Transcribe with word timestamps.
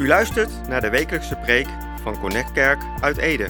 U 0.00 0.06
luistert 0.06 0.68
naar 0.68 0.80
de 0.80 0.90
wekelijkse 0.90 1.36
preek 1.36 1.66
van 2.02 2.20
Connect 2.20 2.52
Kerk 2.52 2.82
uit 3.00 3.16
Ede. 3.16 3.48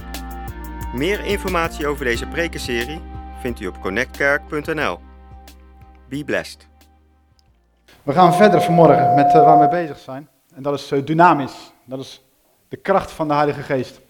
Meer 0.94 1.24
informatie 1.24 1.86
over 1.86 2.04
deze 2.04 2.26
prekenserie 2.26 3.00
vindt 3.40 3.60
u 3.60 3.66
op 3.66 3.80
connectkerk.nl. 3.80 4.98
Be 6.08 6.24
blessed. 6.24 6.68
We 8.02 8.12
gaan 8.12 8.34
verder 8.34 8.60
vanmorgen 8.62 9.14
met 9.14 9.26
eh, 9.26 9.44
waar 9.44 9.60
we 9.60 9.68
bezig 9.68 9.98
zijn. 9.98 10.28
En 10.54 10.62
dat 10.62 10.74
is 10.74 10.90
eh, 10.90 11.04
dynamisch. 11.04 11.72
Dat 11.84 12.00
is 12.00 12.24
de 12.68 12.76
kracht 12.76 13.10
van 13.10 13.28
de 13.28 13.34
Heilige 13.34 13.62
Geest. 13.62 14.00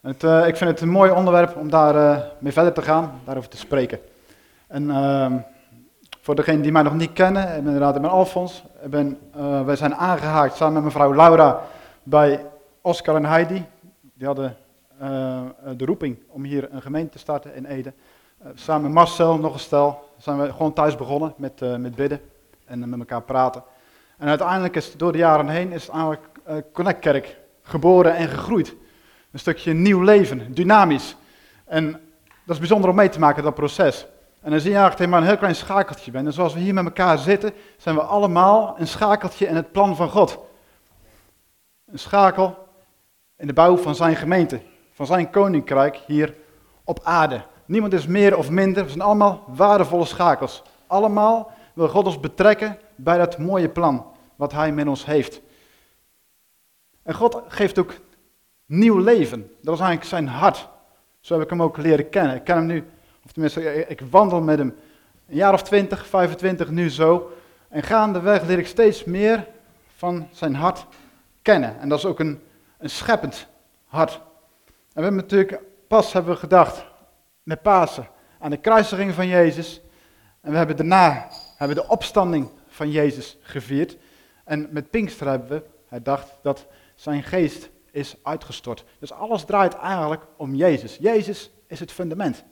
Het, 0.00 0.24
eh, 0.24 0.46
ik 0.46 0.56
vind 0.56 0.70
het 0.70 0.80
een 0.80 0.88
mooi 0.88 1.10
onderwerp 1.10 1.56
om 1.56 1.70
daar 1.70 2.24
mee 2.38 2.52
verder 2.52 2.72
te 2.72 2.82
gaan, 2.82 3.20
daarover 3.24 3.50
te 3.50 3.56
spreken. 3.56 4.00
En 4.66 4.90
ehm, 4.90 5.36
voor 6.22 6.34
degenen 6.34 6.62
die 6.62 6.72
mij 6.72 6.82
nog 6.82 6.94
niet 6.94 7.12
kennen, 7.12 7.42
ik 7.42 7.48
ben 7.48 7.64
inderdaad, 7.64 7.96
ik 7.96 8.02
ben 8.02 8.10
Alfons. 8.10 8.64
Ik 8.82 8.94
eh, 8.94 9.64
wij 9.64 9.76
zijn 9.76 9.94
aangehaakt 9.94 10.56
samen 10.56 10.74
met 10.74 10.84
mevrouw 10.84 11.14
Laura 11.14 11.60
bij 12.02 12.46
Oscar 12.80 13.16
en 13.16 13.24
Heidi. 13.24 13.64
Die 14.14 14.26
hadden 14.26 14.56
eh, 14.98 15.40
de 15.76 15.84
roeping 15.84 16.18
om 16.28 16.44
hier 16.44 16.68
een 16.70 16.82
gemeente 16.82 17.10
te 17.10 17.18
starten 17.18 17.54
in 17.54 17.64
Ede. 17.64 17.92
Eh, 18.42 18.50
samen 18.54 18.82
met 18.82 18.92
Marcel, 18.92 19.38
nog 19.38 19.52
een 19.52 19.60
stel, 19.60 20.10
zijn 20.18 20.40
we 20.40 20.52
gewoon 20.52 20.72
thuis 20.72 20.96
begonnen 20.96 21.34
met, 21.36 21.62
eh, 21.62 21.76
met 21.76 21.94
bidden 21.94 22.20
en 22.64 22.88
met 22.88 22.98
elkaar 22.98 23.22
praten. 23.22 23.62
En 24.18 24.28
uiteindelijk 24.28 24.76
is 24.76 24.96
door 24.96 25.12
de 25.12 25.18
jaren 25.18 25.48
heen 25.48 25.72
is 25.72 25.88
eigenlijk 25.88 26.22
eh, 26.44 26.56
Connect 26.72 26.98
Kerk 26.98 27.36
geboren 27.62 28.16
en 28.16 28.28
gegroeid. 28.28 28.74
Een 29.30 29.38
stukje 29.38 29.72
nieuw 29.72 30.00
leven, 30.02 30.54
dynamisch. 30.54 31.16
En 31.64 31.90
dat 32.44 32.54
is 32.54 32.58
bijzonder 32.58 32.90
om 32.90 32.96
mee 32.96 33.08
te 33.08 33.18
maken, 33.18 33.42
dat 33.42 33.54
proces. 33.54 34.06
En 34.42 34.50
dan 34.50 34.60
zie 34.60 34.70
je 34.70 34.76
eigenlijk 34.76 35.10
maar 35.10 35.20
een 35.20 35.26
heel 35.26 35.36
klein 35.36 35.54
schakeltje 35.54 36.10
bent. 36.10 36.26
En 36.26 36.32
zoals 36.32 36.54
we 36.54 36.60
hier 36.60 36.74
met 36.74 36.84
elkaar 36.84 37.18
zitten, 37.18 37.52
zijn 37.76 37.94
we 37.94 38.00
allemaal 38.00 38.74
een 38.78 38.86
schakeltje 38.86 39.46
in 39.46 39.56
het 39.56 39.72
plan 39.72 39.96
van 39.96 40.08
God. 40.08 40.38
Een 41.86 41.98
schakel 41.98 42.68
in 43.36 43.46
de 43.46 43.52
bouw 43.52 43.76
van 43.76 43.94
zijn 43.94 44.16
gemeente, 44.16 44.60
van 44.92 45.06
zijn 45.06 45.30
koninkrijk 45.30 45.96
hier 46.06 46.34
op 46.84 47.00
aarde. 47.02 47.42
Niemand 47.64 47.92
is 47.92 48.06
meer 48.06 48.36
of 48.36 48.50
minder, 48.50 48.82
we 48.82 48.88
zijn 48.88 49.02
allemaal 49.02 49.44
waardevolle 49.46 50.04
schakels. 50.04 50.62
Allemaal 50.86 51.52
wil 51.74 51.88
God 51.88 52.06
ons 52.06 52.20
betrekken 52.20 52.78
bij 52.94 53.18
dat 53.18 53.38
mooie 53.38 53.68
plan 53.68 54.06
wat 54.36 54.52
hij 54.52 54.72
met 54.72 54.86
ons 54.86 55.04
heeft. 55.04 55.40
En 57.02 57.14
God 57.14 57.42
geeft 57.48 57.78
ook 57.78 57.94
nieuw 58.66 58.98
leven. 58.98 59.40
Dat 59.40 59.74
is 59.74 59.80
eigenlijk 59.80 60.08
zijn 60.08 60.28
hart. 60.28 60.68
Zo 61.20 61.34
heb 61.34 61.42
ik 61.42 61.50
hem 61.50 61.62
ook 61.62 61.76
leren 61.76 62.08
kennen. 62.08 62.36
Ik 62.36 62.44
ken 62.44 62.56
hem 62.56 62.66
nu, 62.66 62.84
tenminste, 63.32 63.86
ik 63.88 64.00
wandel 64.10 64.40
met 64.40 64.58
hem 64.58 64.74
een 65.28 65.36
jaar 65.36 65.52
of 65.52 65.62
20, 65.62 66.06
25 66.06 66.70
nu 66.70 66.90
zo. 66.90 67.32
En 67.68 67.82
gaandeweg 67.82 68.42
leer 68.42 68.58
ik 68.58 68.66
steeds 68.66 69.04
meer 69.04 69.46
van 69.96 70.28
zijn 70.32 70.54
hart 70.54 70.86
kennen. 71.42 71.80
En 71.80 71.88
dat 71.88 71.98
is 71.98 72.04
ook 72.04 72.20
een, 72.20 72.42
een 72.78 72.90
scheppend 72.90 73.46
hart. 73.86 74.12
En 74.64 74.72
we 74.92 75.02
hebben 75.02 75.20
natuurlijk, 75.20 75.60
pas 75.86 76.12
hebben 76.12 76.32
we 76.32 76.38
gedacht, 76.38 76.84
met 77.42 77.62
Pasen, 77.62 78.08
aan 78.38 78.50
de 78.50 78.56
kruisiging 78.56 79.14
van 79.14 79.26
Jezus. 79.26 79.80
En 80.40 80.50
we 80.50 80.56
hebben 80.56 80.76
daarna 80.76 81.28
hebben 81.56 81.76
de 81.76 81.88
opstanding 81.88 82.48
van 82.68 82.90
Jezus 82.90 83.38
gevierd. 83.40 83.96
En 84.44 84.68
met 84.70 84.90
Pinkster 84.90 85.28
hebben 85.28 85.48
we 85.48 85.62
herdacht 85.88 86.28
dat 86.42 86.66
zijn 86.94 87.22
geest 87.22 87.70
is 87.90 88.16
uitgestort. 88.22 88.84
Dus 88.98 89.12
alles 89.12 89.44
draait 89.44 89.74
eigenlijk 89.74 90.22
om 90.36 90.54
Jezus. 90.54 90.96
Jezus 91.00 91.50
is 91.66 91.80
het 91.80 91.92
fundament. 91.92 92.44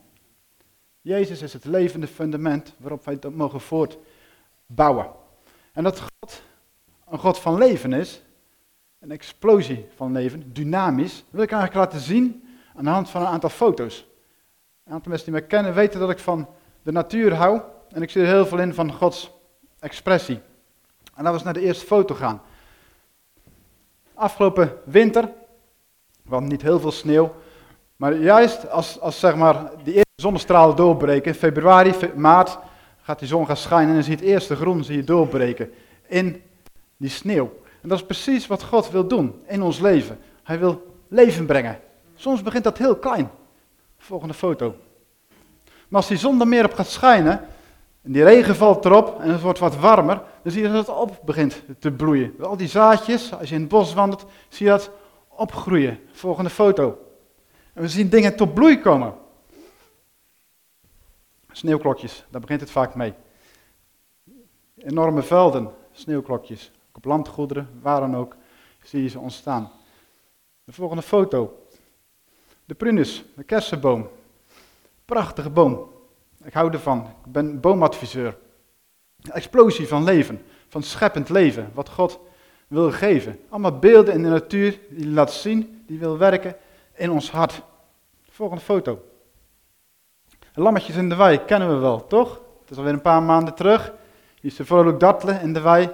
Jezus 1.00 1.42
is 1.42 1.52
het 1.52 1.64
levende 1.64 2.06
fundament 2.06 2.74
waarop 2.76 3.04
wij 3.04 3.18
dat 3.18 3.34
mogen 3.34 3.60
voortbouwen. 3.60 5.10
En 5.72 5.84
dat 5.84 6.00
God 6.00 6.42
een 7.08 7.18
God 7.18 7.38
van 7.38 7.58
leven 7.58 7.92
is, 7.92 8.22
een 8.98 9.10
explosie 9.10 9.86
van 9.96 10.12
leven, 10.12 10.52
dynamisch, 10.52 11.24
wil 11.30 11.42
ik 11.42 11.52
eigenlijk 11.52 11.84
laten 11.84 12.06
zien 12.06 12.48
aan 12.76 12.84
de 12.84 12.90
hand 12.90 13.10
van 13.10 13.20
een 13.20 13.26
aantal 13.26 13.50
foto's. 13.50 14.06
Een 14.84 14.92
aantal 14.92 15.08
mensen 15.10 15.30
die 15.30 15.40
mij 15.40 15.48
kennen 15.48 15.74
weten 15.74 16.00
dat 16.00 16.10
ik 16.10 16.18
van 16.18 16.48
de 16.82 16.92
natuur 16.92 17.34
hou 17.34 17.60
en 17.88 18.02
ik 18.02 18.10
zie 18.10 18.20
er 18.20 18.26
heel 18.26 18.46
veel 18.46 18.58
in 18.58 18.74
van 18.74 18.92
Gods 18.92 19.30
expressie. 19.78 20.40
En 21.14 21.22
laten 21.22 21.38
we 21.38 21.44
naar 21.44 21.54
de 21.54 21.60
eerste 21.60 21.86
foto 21.86 22.14
gaan. 22.14 22.42
Afgelopen 24.14 24.78
winter, 24.84 25.32
want 26.22 26.48
niet 26.48 26.62
heel 26.62 26.80
veel 26.80 26.92
sneeuw, 26.92 27.34
maar 27.96 28.16
juist 28.16 28.70
als, 28.70 29.00
als 29.00 29.18
zeg 29.18 29.36
maar 29.36 29.70
die 29.84 30.08
zonnestralen 30.20 30.76
doorbreken, 30.76 31.34
februari, 31.34 31.92
fe- 31.92 32.12
maart, 32.14 32.58
gaat 33.02 33.18
die 33.18 33.28
zon 33.28 33.46
gaan 33.46 33.56
schijnen 33.56 33.88
en 33.88 33.94
dan 33.94 34.02
zie 34.02 34.16
je 34.16 34.18
het 34.18 34.28
eerste 34.28 34.56
groen 34.56 34.84
zie 34.84 34.96
je 34.96 35.04
doorbreken 35.04 35.72
in 36.06 36.42
die 36.96 37.10
sneeuw. 37.10 37.52
En 37.82 37.88
dat 37.88 37.98
is 37.98 38.06
precies 38.06 38.46
wat 38.46 38.62
God 38.62 38.90
wil 38.90 39.06
doen 39.06 39.42
in 39.46 39.62
ons 39.62 39.78
leven. 39.80 40.18
Hij 40.42 40.58
wil 40.58 40.96
leven 41.08 41.46
brengen. 41.46 41.78
Soms 42.14 42.42
begint 42.42 42.64
dat 42.64 42.78
heel 42.78 42.96
klein. 42.96 43.30
Volgende 43.98 44.34
foto. 44.34 44.74
Maar 45.64 46.00
als 46.00 46.08
die 46.08 46.18
zon 46.18 46.40
er 46.40 46.48
meer 46.48 46.64
op 46.64 46.74
gaat 46.74 46.86
schijnen, 46.86 47.40
en 48.02 48.12
die 48.12 48.24
regen 48.24 48.56
valt 48.56 48.84
erop 48.84 49.20
en 49.20 49.30
het 49.30 49.40
wordt 49.40 49.58
wat 49.58 49.76
warmer, 49.76 50.22
dan 50.42 50.52
zie 50.52 50.62
je 50.62 50.68
dat 50.72 50.86
het 50.86 50.96
op 50.96 51.18
begint 51.24 51.62
te 51.78 51.90
bloeien. 51.90 52.34
Al 52.40 52.56
die 52.56 52.68
zaadjes, 52.68 53.34
als 53.38 53.48
je 53.48 53.54
in 53.54 53.60
het 53.60 53.70
bos 53.70 53.94
wandelt, 53.94 54.26
zie 54.48 54.66
je 54.66 54.72
dat 54.72 54.90
opgroeien. 55.28 55.98
Volgende 56.12 56.50
foto. 56.50 56.98
En 57.72 57.82
we 57.82 57.88
zien 57.88 58.08
dingen 58.08 58.36
tot 58.36 58.54
bloei 58.54 58.80
komen. 58.80 59.14
Sneeuwklokjes, 61.52 62.24
daar 62.30 62.40
begint 62.40 62.60
het 62.60 62.70
vaak 62.70 62.94
mee. 62.94 63.14
Enorme 64.76 65.22
velden, 65.22 65.70
sneeuwklokjes. 65.92 66.70
Op 66.92 67.04
landgoederen, 67.04 67.68
waar 67.80 68.00
dan 68.00 68.16
ook, 68.16 68.36
zie 68.82 69.02
je 69.02 69.08
ze 69.08 69.18
ontstaan. 69.18 69.72
De 70.64 70.72
volgende 70.72 71.02
foto. 71.02 71.66
De 72.64 72.74
prunus, 72.74 73.24
de 73.36 73.44
kersenboom. 73.44 74.08
Prachtige 75.04 75.50
boom. 75.50 75.90
Ik 76.44 76.52
hou 76.52 76.72
ervan. 76.72 77.00
Ik 77.24 77.32
ben 77.32 77.60
boomadviseur. 77.60 78.38
Explosie 79.22 79.88
van 79.88 80.04
leven, 80.04 80.42
van 80.68 80.82
scheppend 80.82 81.28
leven, 81.28 81.70
wat 81.74 81.88
God 81.88 82.20
wil 82.66 82.92
geven. 82.92 83.40
Allemaal 83.48 83.78
beelden 83.78 84.14
in 84.14 84.22
de 84.22 84.28
natuur 84.28 84.80
die 84.90 85.08
laat 85.08 85.32
zien, 85.32 85.84
die 85.86 85.98
wil 85.98 86.18
werken 86.18 86.56
in 86.94 87.10
ons 87.10 87.30
hart. 87.30 87.62
Volgende 88.30 88.62
foto. 88.62 89.09
Lammetjes 90.54 90.96
in 90.96 91.08
de 91.08 91.16
wei 91.16 91.44
kennen 91.44 91.68
we 91.68 91.74
wel, 91.74 92.06
toch? 92.06 92.40
Het 92.60 92.70
is 92.70 92.76
alweer 92.76 92.92
een 92.92 93.00
paar 93.00 93.22
maanden 93.22 93.54
terug. 93.54 93.92
Is 94.40 94.56
ze 94.56 94.64
vrolijk 94.64 95.00
dartelen 95.00 95.40
in 95.40 95.52
de 95.52 95.60
wei. 95.60 95.90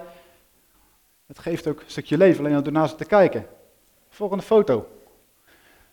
Het 1.27 1.39
geeft 1.39 1.67
ook 1.67 1.81
een 1.81 1.91
stukje 1.91 2.17
leven, 2.17 2.45
alleen 2.45 2.57
al 2.57 2.63
door 2.63 2.95
te 2.95 3.05
kijken. 3.05 3.47
Volgende 4.09 4.43
foto. 4.43 4.87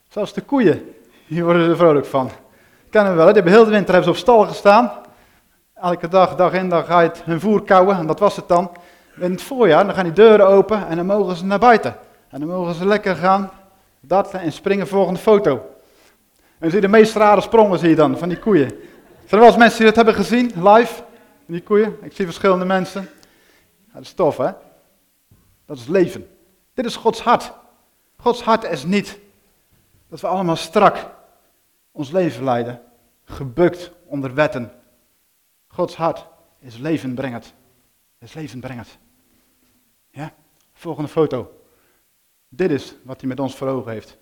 Zelfs 0.09 0.33
de 0.33 0.41
koeien, 0.41 0.93
hier 1.25 1.43
worden 1.43 1.69
er 1.69 1.75
vrolijk 1.75 2.05
van. 2.05 2.29
Kennen 2.89 3.11
we 3.11 3.17
wel, 3.17 3.25
die 3.25 3.35
hebben 3.35 3.53
heel 3.53 3.65
de 3.65 3.71
winter 3.71 3.93
hebben 3.93 4.03
ze 4.03 4.09
op 4.09 4.23
stal 4.23 4.45
gestaan. 4.45 4.91
Elke 5.73 6.07
dag, 6.07 6.35
dag 6.35 6.53
in, 6.53 6.69
dag 6.69 6.89
uit 6.89 7.23
hun 7.23 7.39
voer 7.39 7.63
kauwen, 7.63 7.97
en 7.97 8.07
dat 8.07 8.19
was 8.19 8.35
het 8.35 8.47
dan. 8.47 8.71
In 9.19 9.31
het 9.31 9.41
voorjaar, 9.41 9.85
dan 9.85 9.95
gaan 9.95 10.03
die 10.03 10.13
deuren 10.13 10.47
open 10.47 10.87
en 10.87 10.95
dan 10.95 11.05
mogen 11.05 11.35
ze 11.35 11.45
naar 11.45 11.59
buiten. 11.59 11.95
En 12.29 12.39
dan 12.39 12.49
mogen 12.49 12.73
ze 12.73 12.85
lekker 12.85 13.15
gaan 13.15 13.51
dartelen 13.99 14.41
en 14.41 14.51
springen. 14.51 14.87
Volgende 14.87 15.19
foto. 15.19 15.72
En 16.63 16.69
zie 16.69 16.81
je 16.81 16.85
de 16.87 16.91
meest 16.91 17.15
rare 17.15 17.41
sprongen 17.41 17.79
zie 17.79 17.89
je 17.89 17.95
dan, 17.95 18.17
van 18.17 18.29
die 18.29 18.39
koeien. 18.39 18.67
Zijn 19.25 19.41
wel 19.41 19.45
eens 19.49 19.57
mensen 19.57 19.77
die 19.77 19.85
dat 19.85 19.95
hebben 19.95 20.13
gezien, 20.13 20.51
live? 20.55 21.03
Die 21.45 21.61
koeien? 21.61 21.97
Ik 22.01 22.15
zie 22.15 22.25
verschillende 22.25 22.65
mensen. 22.65 23.09
Ja, 23.85 23.93
dat 23.93 24.01
is 24.01 24.13
tof, 24.13 24.37
hè? 24.37 24.51
Dat 25.65 25.77
is 25.77 25.87
leven. 25.87 26.29
Dit 26.73 26.85
is 26.85 26.95
Gods 26.95 27.21
hart. 27.21 27.53
Gods 28.17 28.43
hart 28.43 28.63
is 28.63 28.83
niet 28.83 29.19
dat 30.09 30.21
we 30.21 30.27
allemaal 30.27 30.55
strak 30.55 31.09
ons 31.91 32.11
leven 32.11 32.43
leiden, 32.43 32.81
gebukt 33.25 33.91
onder 34.05 34.33
wetten. 34.33 34.71
Gods 35.67 35.95
hart 35.95 36.25
is 36.59 36.77
levenbrengend. 36.77 37.53
Is 38.19 38.33
levenbrengend. 38.33 38.97
Ja? 40.09 40.33
Volgende 40.73 41.09
foto. 41.09 41.51
Dit 42.49 42.71
is 42.71 42.95
wat 43.03 43.19
hij 43.19 43.29
met 43.29 43.39
ons 43.39 43.55
voor 43.55 43.67
ogen 43.67 43.91
heeft. 43.91 44.17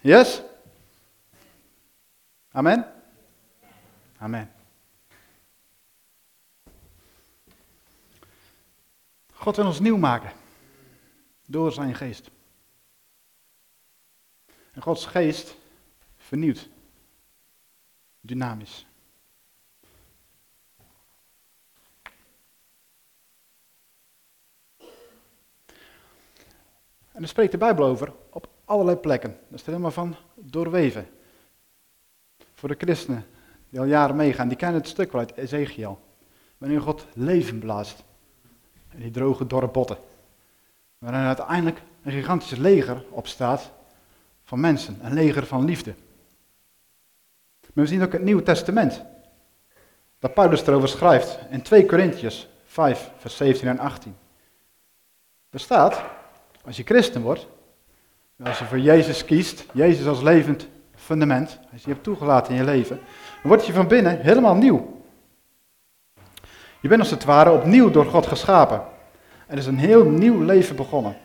Yes? 0.00 0.42
Amen? 2.58 2.86
Amen. 4.18 4.50
God 9.32 9.56
wil 9.56 9.66
ons 9.66 9.80
nieuw 9.80 9.96
maken. 9.96 10.32
Door 11.46 11.72
zijn 11.72 11.94
geest. 11.94 12.30
En 14.72 14.82
Gods 14.82 15.06
geest 15.06 15.56
vernieuwt. 16.16 16.68
Dynamisch. 18.20 18.86
En 27.12 27.24
daar 27.24 27.28
spreekt 27.28 27.52
de 27.52 27.58
Bijbel 27.58 27.84
over 27.84 28.12
op 28.30 28.48
allerlei 28.64 28.96
plekken. 28.96 29.38
Dat 29.48 29.60
is 29.60 29.66
helemaal 29.66 29.90
van 29.90 30.16
doorweven. 30.34 31.17
Voor 32.58 32.68
de 32.68 32.76
christenen 32.78 33.26
die 33.68 33.80
al 33.80 33.86
jaren 33.86 34.16
meegaan, 34.16 34.48
die 34.48 34.56
kennen 34.56 34.80
het 34.80 34.88
stuk 34.88 35.12
wel 35.12 35.20
uit 35.20 35.36
Ezekiel. 35.36 36.00
Wanneer 36.58 36.80
God 36.80 37.06
leven 37.14 37.58
blaast. 37.58 38.04
En 38.88 39.00
die 39.00 39.10
droge 39.10 39.46
dorre 39.46 39.68
botten. 39.68 39.96
Waarin 40.98 41.20
uiteindelijk 41.20 41.82
een 42.02 42.12
gigantisch 42.12 42.56
leger 42.56 43.04
opstaat 43.10 43.70
van 44.42 44.60
mensen, 44.60 44.98
een 45.02 45.12
leger 45.12 45.46
van 45.46 45.64
liefde. 45.64 45.94
Maar 47.60 47.84
we 47.84 47.86
zien 47.86 48.02
ook 48.02 48.12
het 48.12 48.22
Nieuwe 48.22 48.42
Testament, 48.42 49.04
dat 50.18 50.34
Paulus 50.34 50.66
erover 50.66 50.88
schrijft 50.88 51.38
in 51.50 51.62
2 51.62 51.86
Korintiërs 51.86 52.48
5, 52.64 53.10
vers 53.16 53.36
17 53.36 53.68
en 53.68 53.78
18. 53.78 54.16
Er 55.50 55.60
staat, 55.60 56.02
als 56.64 56.76
je 56.76 56.82
christen 56.82 57.22
wordt, 57.22 57.46
als 58.42 58.58
je 58.58 58.64
voor 58.64 58.78
Jezus 58.78 59.24
kiest, 59.24 59.64
Jezus 59.72 60.06
als 60.06 60.22
levend 60.22 60.68
fundament, 61.08 61.58
als 61.72 61.82
je 61.82 61.90
hebt 61.90 62.02
toegelaten 62.02 62.52
in 62.52 62.58
je 62.58 62.64
leven, 62.64 62.96
dan 63.42 63.50
word 63.50 63.66
je 63.66 63.72
van 63.72 63.88
binnen 63.88 64.20
helemaal 64.20 64.54
nieuw. 64.54 65.02
Je 66.80 66.88
bent 66.88 67.00
als 67.00 67.10
het 67.10 67.24
ware 67.24 67.50
opnieuw 67.50 67.90
door 67.90 68.06
God 68.06 68.26
geschapen. 68.26 68.84
Er 69.46 69.58
is 69.58 69.66
een 69.66 69.78
heel 69.78 70.04
nieuw 70.04 70.42
leven 70.42 70.76
begonnen. 70.76 71.16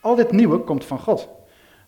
Al 0.00 0.14
dit 0.14 0.32
nieuwe 0.32 0.58
komt 0.58 0.84
van 0.84 0.98
God, 0.98 1.28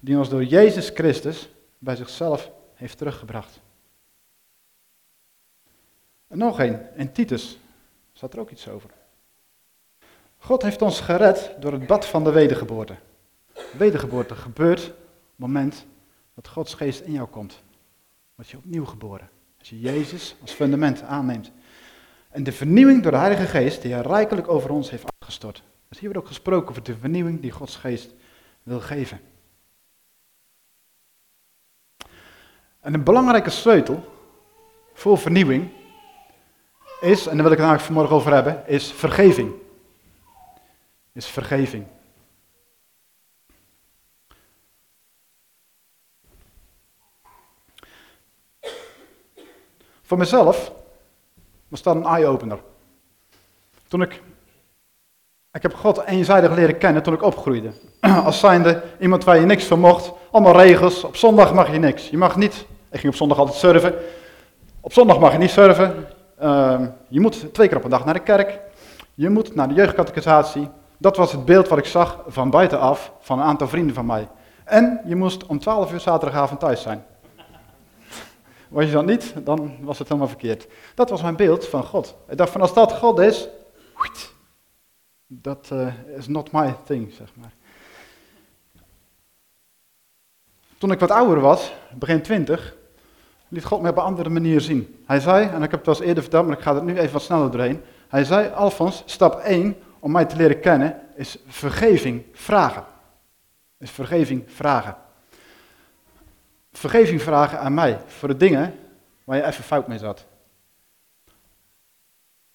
die 0.01 0.19
ons 0.19 0.29
door 0.29 0.45
Jezus 0.45 0.91
Christus 0.95 1.49
bij 1.79 1.97
zichzelf 1.97 2.51
heeft 2.75 2.99
teruggebracht. 2.99 3.61
En 6.29 6.39
nog 6.39 6.61
één, 6.61 6.89
in 6.95 7.13
Titus 7.13 7.59
staat 8.13 8.33
er 8.33 8.41
ook 8.41 8.51
iets 8.51 8.69
over. 8.69 8.91
God 10.39 10.63
heeft 10.63 10.83
ons 10.83 11.01
gered 11.01 11.55
door 11.61 11.73
het 11.73 11.87
bad 11.87 12.07
van 12.07 12.25
de 12.25 12.33
wedergeboorte. 12.33 12.95
Wedergeboorte 13.77 14.35
gebeurt 14.35 14.81
op 14.81 14.87
het 14.87 14.97
moment 15.37 15.87
dat 16.43 16.49
Gods 16.49 16.75
geest 16.75 17.01
in 17.01 17.13
jou 17.13 17.29
komt. 17.29 17.63
Word 18.35 18.49
je 18.49 18.57
opnieuw 18.57 18.85
geboren. 18.85 19.29
Als 19.59 19.69
je 19.69 19.81
Jezus 19.81 20.37
als 20.41 20.53
fundament 20.53 21.03
aanneemt. 21.03 21.51
En 22.31 22.45
de 22.45 22.53
vernieuwing 22.53 23.03
door 23.03 23.13
de 23.13 23.19
Heilige 23.19 23.47
Geest 23.47 23.83
die 23.83 23.93
hij 23.93 24.03
rijkelijk 24.03 24.49
over 24.49 24.71
ons 24.71 24.91
heeft 24.91 25.05
afgestort. 25.19 25.63
Dus 25.89 25.99
hier 25.99 26.11
wordt 26.11 26.25
ook 26.25 26.31
gesproken 26.31 26.71
over 26.71 26.83
de 26.83 26.97
vernieuwing 26.97 27.41
die 27.41 27.51
Gods 27.51 27.77
Geest 27.77 28.15
wil 28.63 28.81
geven. 28.81 29.21
En 32.81 32.95
een 32.95 33.05
belangrijke 33.05 33.51
sleutel 33.51 34.05
voor 34.95 35.19
vernieuwing 35.19 35.71
is, 37.01 37.27
en 37.27 37.35
daar 37.35 37.45
wil 37.45 37.53
ik 37.53 37.59
het 37.59 37.69
eigenlijk 37.69 37.81
vanmorgen 37.81 38.17
over 38.17 38.33
hebben, 38.33 38.67
is 38.67 38.93
vergeving. 38.93 39.53
Is 41.13 41.27
vergeving. 41.27 41.87
Voor 50.09 50.19
mezelf 50.19 50.73
was 51.69 51.83
dat 51.83 51.95
een 51.95 52.05
eye-opener. 52.05 52.59
Toen 53.89 54.03
ik, 54.03 54.23
ik 55.53 55.63
heb 55.63 55.75
God 55.75 56.05
eenzijdig 56.05 56.55
leren 56.55 56.79
kennen 56.79 57.03
toen 57.03 57.15
ik 57.15 57.23
opgroeide. 57.23 57.71
Als 58.25 58.39
zijnde 58.39 58.83
iemand 58.99 59.25
waar 59.25 59.39
je 59.39 59.47
niks 59.47 59.65
van 59.65 59.81
mocht, 59.81 60.13
allemaal 60.31 60.57
regels, 60.57 61.05
op 61.05 61.17
zondag 61.17 61.55
mag 61.55 61.73
je 61.73 61.79
niks. 61.79 62.09
Je 62.09 62.17
mag 62.17 62.37
niet, 62.37 62.67
ik 62.91 63.01
ging 63.01 63.13
op 63.13 63.19
zondag 63.19 63.39
altijd 63.39 63.59
surfen, 63.59 63.95
op 64.81 64.93
zondag 64.93 65.19
mag 65.19 65.33
je 65.33 65.39
niet 65.39 65.51
surfen. 65.51 66.07
Uh, 66.43 66.81
je 67.09 67.21
moet 67.21 67.55
twee 67.55 67.69
keer 67.69 67.77
op 67.77 67.85
een 67.85 67.91
dag 67.91 68.05
naar 68.05 68.15
de 68.15 68.21
kerk, 68.21 68.61
je 69.15 69.31
moet 69.31 69.55
naar 69.55 69.69
de 69.69 69.75
jeugdcatechisatie. 69.75 70.69
Dat 70.99 71.17
was 71.17 71.33
het 71.33 71.45
beeld 71.45 71.69
wat 71.69 71.79
ik 71.79 71.87
zag 71.87 72.25
van 72.27 72.51
buitenaf 72.51 73.13
van 73.21 73.39
een 73.39 73.45
aantal 73.45 73.69
vrienden 73.69 73.95
van 73.95 74.07
mij. 74.07 74.29
En 74.65 75.01
je 75.05 75.17
moest 75.17 75.47
om 75.47 75.59
12 75.59 75.93
uur 75.93 76.01
zaterdagavond 76.01 76.61
thuis 76.61 76.83
zijn. 76.83 77.05
Was 78.69 78.85
je 78.85 78.91
dat 78.91 79.07
niet, 79.07 79.35
dan 79.45 79.77
was 79.81 79.99
het 79.99 80.09
helemaal 80.09 80.29
verkeerd. 80.29 80.67
Dat 80.95 81.11
was 81.11 81.23
mijn 81.23 81.37
beeld 81.37 81.67
van 81.67 81.85
God. 81.85 82.17
Ik 82.29 82.37
dacht 82.37 82.51
van 82.51 82.61
als 82.61 82.75
dat 82.75 82.93
God 82.93 83.19
is, 83.19 83.49
dat 85.27 85.71
uh, 85.73 85.93
is 86.17 86.29
not 86.29 86.53
my 86.53 86.75
thing, 86.85 87.13
zeg 87.13 87.29
maar. 87.35 87.53
Toen 90.79 90.91
ik 90.91 91.01
wat 91.01 91.11
ouder 91.11 91.41
was, 91.41 91.73
begin 91.95 92.23
twintig, 92.23 92.75
liet 93.49 93.65
God 93.65 93.83
me 93.83 93.91
op 93.91 93.97
een 93.97 94.03
andere 94.03 94.29
manier 94.29 94.61
zien. 94.61 95.03
Hij 95.07 95.21
zei, 95.21 95.49
en 95.49 95.63
ik 95.63 95.71
heb 95.71 95.81
het 95.81 95.89
al 95.89 95.95
eens 95.95 96.03
eerder 96.03 96.23
verteld, 96.23 96.47
maar 96.47 96.57
ik 96.57 96.63
ga 96.63 96.75
er 96.75 96.85
nu 96.85 96.99
even 96.99 97.13
wat 97.13 97.23
sneller 97.23 97.51
doorheen. 97.51 97.81
Hij 98.09 98.25
zei, 98.25 98.53
Alfons, 98.55 99.03
stap 99.07 99.39
1 99.39 99.77
om 99.99 100.13
mij 100.13 100.25
te 100.25 100.37
leren 100.37 100.61
kennen 100.61 101.01
is 101.15 101.39
vergeving 101.47 102.25
vragen. 102.33 102.85
Is 103.79 103.91
vergeving 103.91 104.45
vragen 104.47 104.97
vergeving 106.79 107.23
vragen 107.23 107.61
aan 107.61 107.75
mij 107.75 108.01
voor 108.07 108.29
de 108.29 108.37
dingen 108.37 108.75
waar 109.25 109.37
je 109.37 109.45
even 109.45 109.65
fout 109.65 109.89
mee 109.89 109.99
zat. 109.99 110.27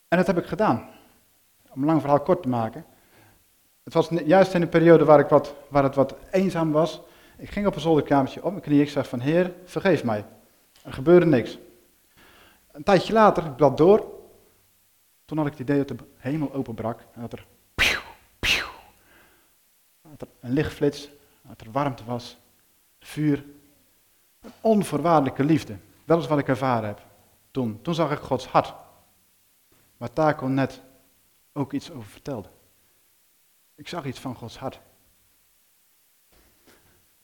En 0.07 0.17
dat 0.17 0.27
heb 0.27 0.37
ik 0.37 0.45
gedaan. 0.45 0.89
Om 1.69 1.81
een 1.81 1.87
lang 1.87 2.01
verhaal 2.01 2.19
kort 2.19 2.41
te 2.41 2.49
maken. 2.49 2.85
Het 3.83 3.93
was 3.93 4.09
juist 4.25 4.53
in 4.53 4.61
een 4.61 4.69
periode 4.69 5.05
waar, 5.05 5.19
ik 5.19 5.27
wat, 5.27 5.55
waar 5.67 5.83
het 5.83 5.95
wat 5.95 6.15
eenzaam 6.31 6.71
was. 6.71 7.01
Ik 7.37 7.49
ging 7.49 7.67
op 7.67 7.75
een 7.75 7.81
zolderkamertje 7.81 8.43
op 8.43 8.51
mijn 8.51 8.63
knieën. 8.63 8.81
Ik 8.81 8.89
zei 8.89 9.05
van, 9.05 9.19
Heer, 9.19 9.53
vergeef 9.65 10.03
mij. 10.03 10.25
Er 10.83 10.93
gebeurde 10.93 11.25
niks. 11.25 11.57
Een 12.71 12.83
tijdje 12.83 13.13
later, 13.13 13.45
ik 13.45 13.55
blad 13.55 13.77
door. 13.77 14.11
Toen 15.25 15.37
had 15.37 15.45
ik 15.45 15.51
het 15.51 15.61
idee 15.61 15.85
dat 15.85 15.87
de 15.87 16.03
hemel 16.17 16.53
openbrak. 16.53 16.99
En 17.13 17.21
dat 17.21 17.33
er, 17.33 17.45
dat 20.01 20.21
er 20.21 20.27
een 20.39 20.53
lichtflits, 20.53 21.09
dat 21.41 21.61
er 21.61 21.71
warmte 21.71 22.03
was, 22.05 22.37
vuur. 22.99 23.45
Een 24.43 24.51
onvoorwaardelijke 24.61 25.43
liefde. 25.43 25.77
Dat 26.05 26.21
is 26.21 26.27
wat 26.27 26.39
ik 26.39 26.47
ervaren 26.47 26.87
heb 26.87 27.05
toen. 27.51 27.81
Toen 27.81 27.93
zag 27.93 28.11
ik 28.11 28.19
Gods 28.19 28.47
hart. 28.47 28.73
Waar 29.97 30.13
Taco 30.13 30.47
net 30.47 30.81
ook 31.53 31.73
iets 31.73 31.91
over 31.91 32.09
vertelde. 32.09 32.49
Ik 33.75 33.87
zag 33.87 34.05
iets 34.05 34.19
van 34.19 34.35
Gods 34.35 34.57
hart. 34.57 34.79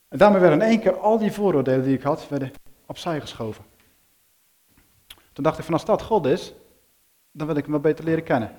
En 0.07 0.17
daarmee 0.17 0.41
werden 0.41 0.61
in 0.61 0.67
één 0.67 0.79
keer 0.79 0.99
al 0.99 1.17
die 1.17 1.31
vooroordelen 1.31 1.83
die 1.83 1.97
ik 1.97 2.03
had, 2.03 2.29
werden 2.29 2.51
opzij 2.85 3.21
geschoven. 3.21 3.65
Toen 5.33 5.43
dacht 5.43 5.57
ik 5.57 5.63
van 5.63 5.73
als 5.73 5.85
dat 5.85 6.01
God 6.01 6.25
is, 6.25 6.53
dan 7.31 7.47
wil 7.47 7.55
ik 7.55 7.63
hem 7.63 7.71
wel 7.71 7.81
beter 7.81 8.05
leren 8.05 8.23
kennen. 8.23 8.49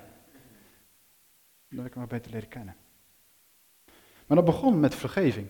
Dan 1.67 1.77
wil 1.79 1.85
ik 1.85 1.93
hem 1.93 2.07
wel 2.07 2.17
beter 2.17 2.31
leren 2.31 2.47
kennen. 2.47 2.75
Maar 4.27 4.37
dat 4.37 4.45
begon 4.45 4.79
met 4.79 4.95
vergeving. 4.95 5.49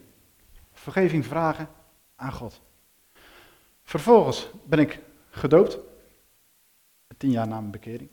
Vergeving 0.71 1.25
vragen 1.25 1.69
aan 2.15 2.31
God. 2.31 2.61
Vervolgens 3.91 4.49
ben 4.63 4.79
ik 4.79 4.99
gedoopt. 5.29 5.77
Tien 7.17 7.31
jaar 7.31 7.47
na 7.47 7.59
mijn 7.59 7.71
bekering. 7.71 8.09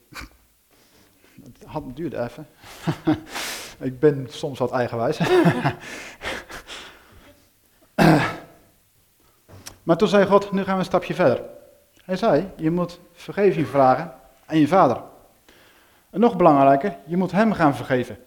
Het 1.43 1.65
had, 1.65 1.97
duurde 1.97 2.19
even. 2.19 2.49
ik 3.89 4.01
ben 4.01 4.27
soms 4.31 4.59
wat 4.59 4.71
eigenwijs. 4.71 5.19
maar 9.83 9.97
toen 9.97 10.09
zei 10.09 10.27
God, 10.27 10.53
nu 10.53 10.65
gaan 10.65 10.75
we 10.75 10.81
een 10.81 10.85
stapje 10.85 11.15
verder. 11.15 11.45
Hij 12.05 12.17
zei, 12.17 12.51
je 12.57 12.71
moet 12.71 13.01
vergeving 13.13 13.67
vragen 13.67 14.15
aan 14.47 14.59
je 14.59 14.69
vader. 14.69 15.03
En 16.11 16.21
nog 16.21 16.37
belangrijker, 16.37 16.97
je 17.07 17.17
moet 17.17 17.33
hem 17.33 17.53
gaan 17.53 17.75
vergeven. 17.77 18.19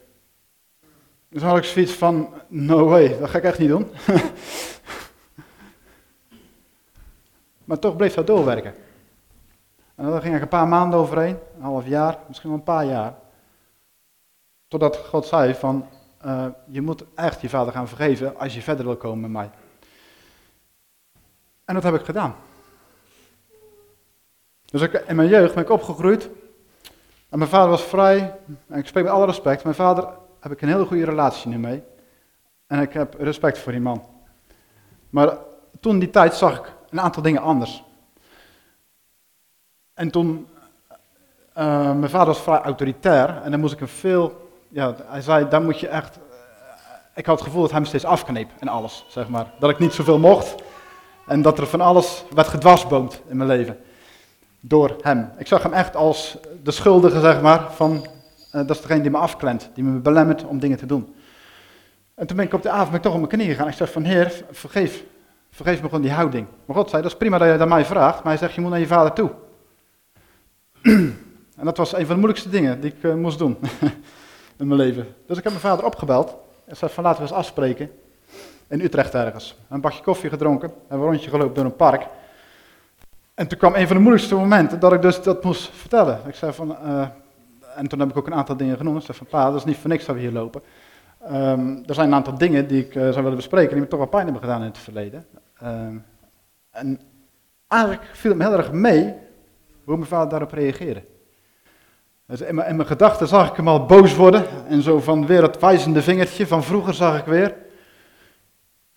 Dus 1.29 1.41
had 1.41 1.57
ik 1.57 1.63
zoiets 1.63 1.93
van, 1.93 2.33
no 2.47 2.87
way, 2.87 3.17
dat 3.19 3.29
ga 3.29 3.37
ik 3.37 3.43
echt 3.43 3.59
niet 3.59 3.69
doen. 3.69 3.91
Maar 7.71 7.79
toch 7.79 7.95
bleef 7.95 8.13
dat 8.13 8.27
doorwerken. 8.27 8.73
En 9.95 10.05
dan 10.05 10.21
ging 10.21 10.35
er 10.35 10.41
een 10.41 10.47
paar 10.47 10.67
maanden 10.67 10.99
overheen, 10.99 11.37
een 11.55 11.61
half 11.61 11.87
jaar, 11.87 12.17
misschien 12.27 12.49
wel 12.49 12.57
een 12.57 12.65
paar 12.65 12.85
jaar. 12.85 13.13
Totdat 14.67 14.97
God 14.97 15.25
zei 15.25 15.55
van, 15.55 15.87
uh, 16.25 16.45
je 16.67 16.81
moet 16.81 17.03
echt 17.15 17.41
je 17.41 17.49
vader 17.49 17.73
gaan 17.73 17.87
vergeven 17.87 18.37
als 18.37 18.53
je 18.53 18.61
verder 18.61 18.85
wil 18.85 18.95
komen 18.95 19.19
met 19.19 19.31
mij. 19.31 19.49
En 21.65 21.73
dat 21.73 21.83
heb 21.83 21.93
ik 21.93 22.05
gedaan. 22.05 22.35
Dus 24.65 24.81
ik, 24.81 24.93
in 24.93 25.15
mijn 25.15 25.29
jeugd 25.29 25.53
ben 25.53 25.63
ik 25.63 25.69
opgegroeid. 25.69 26.29
En 27.29 27.37
mijn 27.37 27.49
vader 27.49 27.69
was 27.69 27.83
vrij. 27.83 28.35
En 28.67 28.79
ik 28.79 28.87
spreek 28.87 29.03
met 29.03 29.13
alle 29.13 29.25
respect. 29.25 29.63
Mijn 29.63 29.75
vader 29.75 30.07
heb 30.39 30.51
ik 30.51 30.61
een 30.61 30.69
hele 30.69 30.85
goede 30.85 31.05
relatie 31.05 31.49
nu 31.49 31.57
mee. 31.57 31.83
En 32.67 32.81
ik 32.81 32.93
heb 32.93 33.15
respect 33.19 33.57
voor 33.57 33.71
die 33.71 33.81
man. 33.81 34.05
Maar 35.09 35.37
toen 35.79 35.99
die 35.99 36.09
tijd 36.09 36.33
zag 36.33 36.59
ik 36.59 36.79
een 36.91 37.01
aantal 37.01 37.23
dingen 37.23 37.41
anders. 37.41 37.83
En 39.93 40.11
toen, 40.11 40.47
uh, 41.57 41.93
mijn 41.93 42.09
vader 42.09 42.27
was 42.27 42.41
vrij 42.41 42.59
autoritair 42.59 43.41
en 43.43 43.51
dan 43.51 43.59
moest 43.59 43.73
ik 43.73 43.79
hem 43.79 43.87
veel, 43.87 44.49
ja, 44.67 44.95
hij 45.05 45.21
zei, 45.21 45.47
daar 45.49 45.61
moet 45.61 45.79
je 45.79 45.87
echt, 45.87 46.17
uh, 46.17 46.23
ik 47.15 47.25
had 47.25 47.35
het 47.35 47.47
gevoel 47.47 47.61
dat 47.61 47.71
hij 47.71 47.79
me 47.79 47.85
steeds 47.85 48.05
afkneep 48.05 48.49
en 48.59 48.67
alles, 48.67 49.05
zeg 49.07 49.27
maar. 49.27 49.51
Dat 49.59 49.69
ik 49.69 49.79
niet 49.79 49.93
zoveel 49.93 50.19
mocht 50.19 50.55
en 51.27 51.41
dat 51.41 51.59
er 51.59 51.67
van 51.67 51.81
alles 51.81 52.23
werd 52.33 52.47
gedwarsboomd 52.47 53.21
in 53.27 53.37
mijn 53.37 53.49
leven. 53.49 53.79
Door 54.59 54.95
hem. 55.01 55.31
Ik 55.37 55.47
zag 55.47 55.63
hem 55.63 55.73
echt 55.73 55.95
als 55.95 56.37
de 56.63 56.71
schuldige, 56.71 57.19
zeg 57.19 57.41
maar, 57.41 57.71
van, 57.71 57.93
uh, 57.93 58.07
dat 58.51 58.69
is 58.69 58.81
degene 58.81 59.01
die 59.01 59.11
me 59.11 59.17
afklemt, 59.17 59.69
die 59.73 59.83
me 59.83 59.99
belemmert 59.99 60.43
om 60.43 60.59
dingen 60.59 60.77
te 60.77 60.85
doen. 60.85 61.15
En 62.15 62.27
toen 62.27 62.37
ben 62.37 62.45
ik 62.45 62.53
op 62.53 62.61
de 62.61 62.69
avond 62.69 62.87
ben 62.87 62.97
ik 62.97 63.03
toch 63.03 63.13
op 63.13 63.19
mijn 63.19 63.31
knieën 63.31 63.49
gegaan. 63.51 63.67
Ik 63.67 63.73
zeg 63.73 63.91
van, 63.91 64.03
heer, 64.03 64.43
vergeef 64.51 65.03
Vergeef 65.51 65.81
me 65.81 65.87
gewoon 65.87 66.01
die 66.01 66.11
houding. 66.11 66.47
Maar 66.65 66.75
God 66.75 66.89
zei, 66.89 67.01
dat 67.01 67.11
is 67.11 67.17
prima 67.17 67.37
dat 67.37 67.51
je 67.51 67.57
dat 67.57 67.67
mij 67.67 67.85
vraagt, 67.85 68.15
maar 68.15 68.33
hij 68.33 68.37
zegt, 68.37 68.53
je 68.53 68.61
moet 68.61 68.69
naar 68.69 68.79
je 68.79 68.87
vader 68.87 69.13
toe. 69.13 69.31
en 71.59 71.63
dat 71.65 71.77
was 71.77 71.93
een 71.93 72.05
van 72.05 72.15
de 72.15 72.21
moeilijkste 72.21 72.49
dingen 72.49 72.81
die 72.81 72.91
ik 72.91 73.03
uh, 73.03 73.13
moest 73.13 73.37
doen 73.37 73.57
in 74.59 74.67
mijn 74.67 74.79
leven. 74.79 75.15
Dus 75.27 75.37
ik 75.37 75.43
heb 75.43 75.51
mijn 75.51 75.65
vader 75.65 75.85
opgebeld. 75.85 76.35
Hij 76.65 76.75
zei 76.75 76.91
van 76.91 77.03
laten 77.03 77.23
we 77.23 77.27
eens 77.27 77.37
afspreken 77.37 77.91
in 78.67 78.81
Utrecht 78.81 79.13
ergens. 79.13 79.57
Een 79.69 79.81
bakje 79.81 80.03
koffie 80.03 80.29
gedronken, 80.29 80.73
we 80.87 80.95
een 80.95 81.01
rondje 81.01 81.29
gelopen 81.29 81.55
door 81.55 81.65
een 81.65 81.75
park. 81.75 82.07
En 83.33 83.47
toen 83.47 83.57
kwam 83.57 83.75
een 83.75 83.87
van 83.87 83.95
de 83.95 84.01
moeilijkste 84.01 84.35
momenten 84.35 84.79
dat 84.79 84.93
ik 84.93 85.01
dus 85.01 85.21
dat 85.21 85.43
moest 85.43 85.69
vertellen. 85.73 86.19
Ik 86.27 86.35
zei 86.35 86.53
van, 86.53 86.77
eh, 86.77 87.07
en 87.75 87.87
toen 87.87 87.99
heb 87.99 88.09
ik 88.09 88.17
ook 88.17 88.27
een 88.27 88.33
aantal 88.33 88.57
dingen 88.57 88.77
genoemd. 88.77 88.97
Ik 88.97 89.05
zei 89.05 89.17
van, 89.17 89.27
pa, 89.27 89.45
dat 89.45 89.55
is 89.55 89.65
niet 89.65 89.77
voor 89.77 89.89
niks 89.89 90.05
dat 90.05 90.15
we 90.15 90.21
hier 90.21 90.31
lopen. 90.31 90.61
Ehm, 91.23 91.77
er 91.85 91.93
zijn 91.93 92.07
een 92.07 92.13
aantal 92.13 92.37
dingen 92.37 92.67
die 92.67 92.85
ik 92.85 92.95
uh, 92.95 93.03
zou 93.03 93.21
willen 93.21 93.35
bespreken, 93.35 93.71
die 93.71 93.81
me 93.81 93.87
toch 93.87 93.99
wel 93.99 94.07
pijn 94.07 94.23
hebben 94.23 94.41
gedaan 94.41 94.61
in 94.61 94.67
het 94.67 94.77
verleden. 94.77 95.25
Ehm, 95.57 95.97
en 96.69 96.99
eigenlijk 97.67 98.09
viel 98.13 98.29
het 98.29 98.39
me 98.39 98.47
heel 98.47 98.57
erg 98.57 98.71
mee 98.71 99.13
hoe 99.83 99.95
mijn 99.95 100.09
vader 100.09 100.29
daarop 100.29 100.51
reageerde. 100.51 101.03
Dus 102.25 102.41
in, 102.41 102.55
mijn, 102.55 102.69
in 102.69 102.75
mijn 102.75 102.87
gedachten 102.87 103.27
zag 103.27 103.49
ik 103.49 103.55
hem 103.55 103.67
al 103.67 103.85
boos 103.85 104.15
worden 104.15 104.45
en 104.67 104.81
zo 104.81 104.99
van 104.99 105.25
weer 105.25 105.41
het 105.41 105.59
wijzende 105.59 106.01
vingertje 106.01 106.47
van 106.47 106.63
vroeger 106.63 106.93
zag 106.93 107.19
ik 107.19 107.25
weer. 107.25 107.55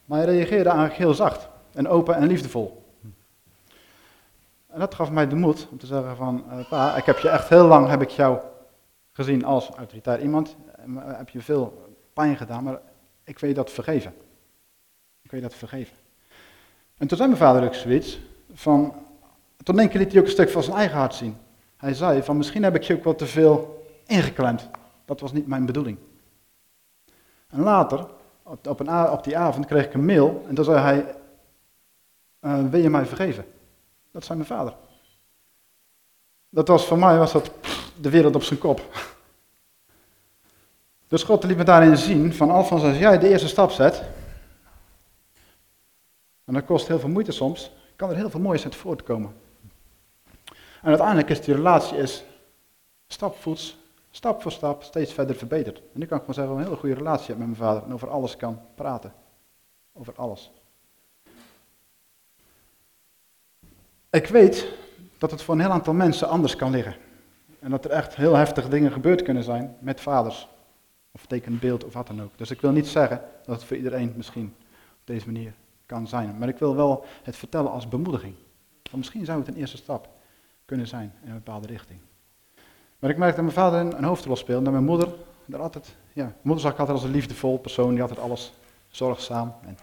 Maar 0.04 0.18
hij 0.18 0.26
reageerde 0.26 0.68
eigenlijk 0.68 0.98
heel 0.98 1.14
zacht 1.14 1.48
en 1.72 1.88
open 1.88 2.14
en 2.14 2.26
liefdevol. 2.26 2.82
En 4.66 4.80
dat 4.80 4.94
gaf 4.94 5.10
mij 5.10 5.28
de 5.28 5.34
moed 5.34 5.68
om 5.70 5.78
te 5.78 5.86
zeggen 5.86 6.16
van, 6.16 6.44
uh, 6.50 6.68
pa, 6.68 6.96
ik 6.96 7.04
heb 7.04 7.18
je 7.18 7.28
echt 7.28 7.48
heel 7.48 7.66
lang, 7.66 7.88
heb 7.88 8.02
ik 8.02 8.10
jou 8.10 8.38
gezien 9.12 9.44
als 9.44 9.70
autoritair 9.70 10.20
iemand. 10.20 10.56
Heb 10.98 11.28
je 11.28 11.40
veel 11.40 11.93
pijn 12.14 12.36
gedaan, 12.36 12.64
maar 12.64 12.80
ik 13.24 13.38
wil 13.38 13.48
je 13.48 13.54
dat 13.54 13.70
vergeven. 13.70 14.14
Ik 15.22 15.30
wil 15.30 15.40
je 15.40 15.46
dat 15.46 15.56
vergeven. 15.56 15.96
En 16.96 17.06
toen 17.06 17.16
zei 17.16 17.28
mijn 17.28 17.40
vader 17.40 17.64
ook 17.64 17.74
zoiets 17.74 18.20
van, 18.52 18.94
toen 19.62 19.88
keer 19.88 19.98
liet 19.98 20.12
hij 20.12 20.20
ook 20.20 20.26
een 20.26 20.32
stuk 20.32 20.50
van 20.50 20.62
zijn 20.62 20.76
eigen 20.76 20.98
hart 20.98 21.14
zien. 21.14 21.36
Hij 21.76 21.94
zei 21.94 22.22
van, 22.22 22.36
misschien 22.36 22.62
heb 22.62 22.74
ik 22.74 22.82
je 22.82 22.94
ook 22.94 23.04
wat 23.04 23.18
te 23.18 23.26
veel 23.26 23.86
ingeklemd. 24.06 24.68
Dat 25.04 25.20
was 25.20 25.32
niet 25.32 25.46
mijn 25.46 25.66
bedoeling. 25.66 25.98
En 27.48 27.60
later, 27.60 28.06
op, 28.42 28.80
een, 28.80 29.10
op 29.10 29.24
die 29.24 29.38
avond, 29.38 29.66
kreeg 29.66 29.84
ik 29.84 29.94
een 29.94 30.04
mail 30.04 30.44
en 30.48 30.54
toen 30.54 30.64
zei 30.64 30.78
hij, 30.78 31.14
uh, 32.40 32.70
wil 32.70 32.80
je 32.80 32.90
mij 32.90 33.06
vergeven? 33.06 33.44
Dat 34.10 34.24
zei 34.24 34.38
mijn 34.38 34.50
vader. 34.50 34.74
Dat 36.48 36.68
was 36.68 36.86
voor 36.86 36.98
mij 36.98 37.18
was 37.18 37.32
dat 37.32 37.50
de 38.00 38.10
wereld 38.10 38.34
op 38.34 38.42
zijn 38.42 38.58
kop. 38.58 38.80
Dus 41.14 41.22
God 41.22 41.44
liet 41.44 41.56
me 41.56 41.64
daarin 41.64 41.96
zien 41.96 42.32
van 42.32 42.50
Alfons, 42.50 42.82
als 42.82 42.98
jij 42.98 43.18
de 43.18 43.28
eerste 43.28 43.48
stap 43.48 43.70
zet, 43.70 44.02
en 46.44 46.54
dat 46.54 46.64
kost 46.64 46.88
heel 46.88 46.98
veel 46.98 47.08
moeite 47.08 47.32
soms, 47.32 47.70
kan 47.96 48.10
er 48.10 48.16
heel 48.16 48.30
veel 48.30 48.40
moois 48.40 48.64
uit 48.64 48.74
voortkomen. 48.74 49.34
En 50.82 50.88
uiteindelijk 50.88 51.28
is 51.28 51.40
die 51.40 51.54
relatie 51.54 51.96
is 51.96 52.24
stapvoets, 53.06 53.78
stap 54.10 54.42
voor 54.42 54.52
stap, 54.52 54.82
steeds 54.82 55.12
verder 55.12 55.36
verbeterd. 55.36 55.78
En 55.78 56.00
nu 56.00 56.06
kan 56.06 56.18
ik 56.18 56.24
gewoon 56.24 56.34
zeggen, 56.34 56.56
een 56.56 56.64
hele 56.64 56.76
goede 56.76 56.94
relatie 56.94 57.26
heb 57.26 57.38
met 57.38 57.46
mijn 57.46 57.60
vader 57.60 57.82
en 57.82 57.92
over 57.92 58.10
alles 58.10 58.36
kan 58.36 58.60
praten. 58.74 59.12
Over 59.92 60.14
alles. 60.16 60.50
Ik 64.10 64.26
weet 64.26 64.68
dat 65.18 65.30
het 65.30 65.42
voor 65.42 65.54
een 65.54 65.60
heel 65.60 65.70
aantal 65.70 65.94
mensen 65.94 66.28
anders 66.28 66.56
kan 66.56 66.70
liggen. 66.70 66.96
En 67.60 67.70
dat 67.70 67.84
er 67.84 67.90
echt 67.90 68.16
heel 68.16 68.34
heftige 68.34 68.68
dingen 68.68 68.92
gebeurd 68.92 69.22
kunnen 69.22 69.42
zijn 69.42 69.76
met 69.80 70.00
vaders. 70.00 70.48
Of 71.14 71.26
tekenbeeld 71.26 71.84
of 71.84 71.92
wat 71.92 72.06
dan 72.06 72.22
ook. 72.22 72.38
Dus 72.38 72.50
ik 72.50 72.60
wil 72.60 72.70
niet 72.70 72.86
zeggen 72.86 73.20
dat 73.44 73.54
het 73.54 73.64
voor 73.64 73.76
iedereen 73.76 74.12
misschien 74.16 74.54
op 74.90 75.04
deze 75.04 75.26
manier 75.26 75.54
kan 75.86 76.08
zijn. 76.08 76.38
Maar 76.38 76.48
ik 76.48 76.58
wil 76.58 76.76
wel 76.76 77.04
het 77.22 77.36
vertellen 77.36 77.70
als 77.70 77.88
bemoediging. 77.88 78.34
Want 78.82 78.96
misschien 78.96 79.24
zou 79.24 79.38
het 79.38 79.48
een 79.48 79.56
eerste 79.56 79.76
stap 79.76 80.08
kunnen 80.64 80.86
zijn 80.86 81.14
in 81.22 81.28
een 81.28 81.34
bepaalde 81.34 81.66
richting. 81.66 82.00
Maar 82.98 83.10
ik 83.10 83.18
merk 83.18 83.34
dat 83.34 83.44
mijn 83.44 83.56
vader 83.56 83.80
een, 83.80 84.04
hoofdrol 84.04 84.36
speelt. 84.36 84.66
En 84.66 84.72
mijn 84.72 84.84
moeder 84.84 85.08
daar 85.44 85.60
altijd, 85.60 85.96
ja, 86.12 86.24
mijn 86.24 86.36
moeder 86.42 86.62
zag 86.62 86.72
ik 86.72 86.78
altijd 86.78 86.96
als 86.96 87.06
een 87.06 87.12
liefdevol 87.12 87.58
persoon. 87.58 87.90
Die 87.90 88.02
altijd 88.02 88.20
alles 88.20 88.52
zorgzaam. 88.88 89.54
En 89.66 89.76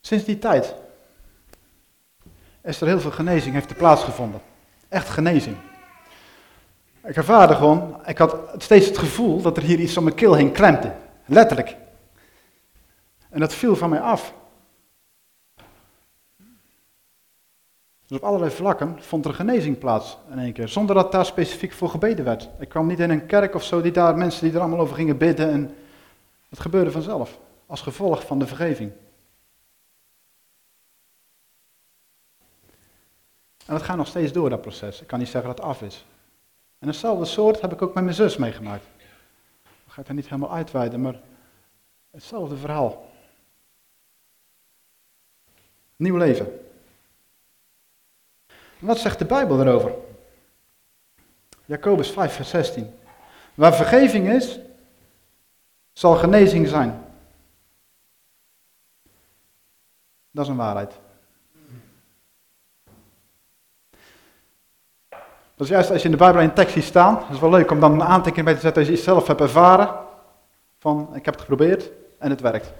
Sinds 0.00 0.24
die 0.24 0.38
tijd 0.38 0.74
is 2.64 2.80
er 2.80 2.86
heel 2.86 3.00
veel 3.00 3.10
genezing 3.10 3.54
heeft 3.54 3.70
er 3.70 3.76
plaatsgevonden. 3.76 4.40
Echt 4.88 5.08
genezing. 5.08 5.56
Ik 7.04 7.16
ervaarde 7.16 7.54
gewoon, 7.54 8.00
ik 8.06 8.18
had 8.18 8.36
steeds 8.56 8.86
het 8.86 8.98
gevoel 8.98 9.42
dat 9.42 9.56
er 9.56 9.62
hier 9.62 9.78
iets 9.78 9.96
om 9.96 10.04
mijn 10.04 10.16
keel 10.16 10.34
heen 10.34 10.52
klemde. 10.52 10.92
Letterlijk. 11.24 11.76
En 13.30 13.40
dat 13.40 13.54
viel 13.54 13.76
van 13.76 13.90
mij 13.90 14.00
af. 14.00 14.34
Dus 18.06 18.18
op 18.18 18.24
allerlei 18.24 18.50
vlakken 18.50 18.96
vond 19.00 19.24
er 19.24 19.34
genezing 19.34 19.78
plaats 19.78 20.18
in 20.30 20.38
één 20.38 20.52
keer, 20.52 20.68
zonder 20.68 20.94
dat 20.94 21.12
daar 21.12 21.26
specifiek 21.26 21.72
voor 21.72 21.88
gebeden 21.88 22.24
werd. 22.24 22.48
Ik 22.58 22.68
kwam 22.68 22.86
niet 22.86 23.00
in 23.00 23.10
een 23.10 23.26
kerk 23.26 23.54
of 23.54 23.64
zo, 23.64 23.80
die 23.80 23.92
daar 23.92 24.16
mensen 24.16 24.44
die 24.44 24.54
er 24.54 24.60
allemaal 24.60 24.78
over 24.78 24.96
gingen 24.96 25.16
bidden 25.16 25.50
en 25.50 25.74
het 26.48 26.60
gebeurde 26.60 26.90
vanzelf, 26.90 27.38
als 27.66 27.80
gevolg 27.80 28.26
van 28.26 28.38
de 28.38 28.46
vergeving. 28.46 28.92
En 33.66 33.74
dat 33.74 33.82
gaat 33.82 33.96
nog 33.96 34.06
steeds 34.06 34.32
door, 34.32 34.50
dat 34.50 34.60
proces. 34.60 35.00
Ik 35.00 35.06
kan 35.06 35.18
niet 35.18 35.28
zeggen 35.28 35.48
dat 35.48 35.58
het 35.58 35.68
af 35.68 35.82
is. 35.82 36.04
En 36.78 36.88
hetzelfde 36.88 37.24
soort 37.24 37.60
heb 37.60 37.72
ik 37.72 37.82
ook 37.82 37.94
met 37.94 38.04
mijn 38.04 38.16
zus 38.16 38.36
meegemaakt. 38.36 38.84
Ik 39.64 39.92
ga 39.92 40.00
het 40.00 40.08
er 40.08 40.14
niet 40.14 40.28
helemaal 40.28 40.52
uitweiden, 40.52 41.00
maar 41.00 41.20
hetzelfde 42.10 42.56
verhaal. 42.56 43.12
Nieuw 45.96 46.16
leven. 46.16 46.60
Wat 48.78 48.98
zegt 48.98 49.18
de 49.18 49.24
Bijbel 49.24 49.60
erover? 49.60 49.94
Jacobus 51.64 52.10
5, 52.10 52.34
vers 52.34 52.48
16. 52.48 52.94
Waar 53.54 53.74
vergeving 53.74 54.28
is, 54.28 54.58
zal 55.92 56.14
genezing 56.14 56.68
zijn. 56.68 57.04
Dat 60.30 60.44
is 60.44 60.50
een 60.50 60.56
waarheid. 60.56 60.98
Dat 65.56 65.66
is 65.66 65.72
juist 65.72 65.90
als 65.90 65.98
je 65.98 66.04
in 66.04 66.10
de 66.10 66.16
Bijbel 66.16 66.42
een 66.42 66.54
tekst 66.54 66.74
ziet 66.74 66.84
staan. 66.84 67.18
Het 67.18 67.34
is 67.34 67.38
wel 67.38 67.50
leuk 67.50 67.70
om 67.70 67.80
dan 67.80 67.92
een 67.92 68.02
aantekening 68.02 68.44
bij 68.44 68.54
te 68.54 68.60
zetten 68.60 68.80
als 68.80 68.90
je 68.90 68.96
het 68.96 69.04
zelf 69.04 69.26
hebt 69.26 69.40
ervaren. 69.40 69.94
Van, 70.78 71.14
ik 71.14 71.24
heb 71.24 71.34
het 71.34 71.42
geprobeerd 71.42 71.90
en 72.18 72.30
het 72.30 72.40
werkt. 72.40 72.72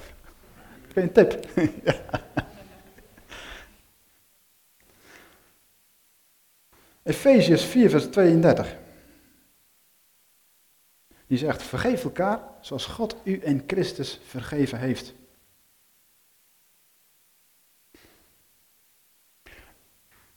Kun 0.93 1.03
je 1.03 1.09
een 1.09 1.13
tip? 1.13 1.49
ja. 1.85 1.95
Efeziërs 7.03 7.65
4 7.65 7.91
vers 7.91 8.07
32. 8.07 8.77
Die 11.27 11.39
zegt, 11.39 11.63
vergeef 11.63 12.05
elkaar 12.05 12.41
zoals 12.61 12.87
God 12.87 13.17
u 13.23 13.41
in 13.43 13.65
Christus 13.67 14.21
vergeven 14.27 14.79
heeft. 14.79 15.15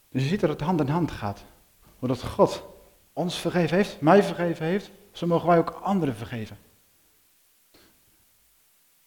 Dus 0.09 0.21
je 0.21 0.27
ziet 0.27 0.39
dat 0.39 0.49
het 0.49 0.61
hand 0.61 0.79
in 0.79 0.87
hand 0.87 1.11
gaat. 1.11 1.43
Hoe 1.99 2.07
dat 2.07 2.23
God 2.23 2.63
ons 3.13 3.39
vergeven 3.39 3.77
heeft, 3.77 4.01
mij 4.01 4.23
vergeven 4.23 4.65
heeft, 4.65 4.91
zo 5.11 5.27
mogen 5.27 5.47
wij 5.47 5.57
ook 5.57 5.79
anderen 5.81 6.15
vergeven. 6.15 6.57